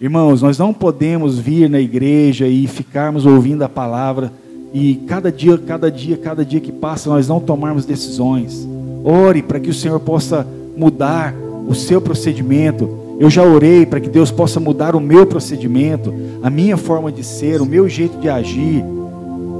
Irmãos, 0.02 0.42
nós 0.42 0.58
não 0.58 0.74
podemos 0.74 1.38
vir 1.38 1.70
na 1.70 1.78
igreja 1.78 2.48
e 2.48 2.66
ficarmos 2.68 3.26
ouvindo 3.26 3.64
a 3.64 3.70
palavra 3.70 4.32
e 4.74 4.96
cada 5.06 5.30
dia, 5.30 5.58
cada 5.58 5.92
dia, 5.92 6.16
cada 6.16 6.46
dia 6.46 6.62
que 6.62 6.72
passa 6.72 7.10
nós 7.10 7.28
não 7.28 7.42
tomarmos 7.42 7.86
decisões. 7.86 8.66
Ore 9.04 9.42
para 9.42 9.60
que 9.60 9.70
o 9.70 9.74
Senhor 9.74 10.00
possa 10.00 10.48
mudar 10.78 11.36
o 11.68 11.76
seu 11.76 12.00
procedimento. 12.00 12.90
Eu 13.20 13.30
já 13.30 13.44
orei 13.44 13.86
para 13.86 14.00
que 14.00 14.08
Deus 14.08 14.32
possa 14.32 14.58
mudar 14.58 14.96
o 14.96 15.02
meu 15.02 15.26
procedimento, 15.26 16.14
a 16.42 16.50
minha 16.50 16.78
forma 16.78 17.12
de 17.12 17.22
ser, 17.22 17.62
o 17.62 17.66
meu 17.66 17.90
jeito 17.90 18.20
de 18.20 18.30
agir. 18.30 18.82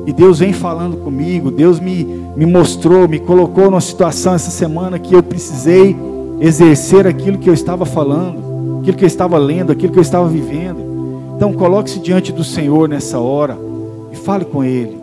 E 0.08 0.14
Deus 0.14 0.40
vem 0.40 0.54
falando 0.54 0.96
comigo, 1.04 1.52
Deus 1.52 1.82
me, 1.82 2.06
me 2.38 2.46
mostrou, 2.46 3.10
me 3.10 3.20
colocou 3.20 3.66
numa 3.66 3.82
situação 3.82 4.34
essa 4.36 4.52
semana 4.52 4.98
que 4.98 5.14
eu 5.14 5.22
precisei 5.22 5.98
exercer 6.40 7.06
aquilo 7.06 7.38
que 7.38 7.50
eu 7.50 7.54
estava 7.54 7.86
falando, 7.86 8.49
aquilo 8.80 8.98
que 8.98 9.04
eu 9.04 9.08
estava 9.08 9.38
lendo, 9.38 9.72
aquilo 9.72 9.94
que 9.94 10.00
eu 10.00 10.04
estava 10.04 10.28
vivendo. 10.28 11.34
Então 11.36 11.54
coloque-se 11.54 12.00
diante 12.00 12.32
do 12.32 12.44
Senhor 12.44 12.90
nessa 12.90 13.20
hora 13.20 13.58
e 14.12 14.16
fale 14.16 14.46
com 14.46 14.64
Ele. 14.64 14.99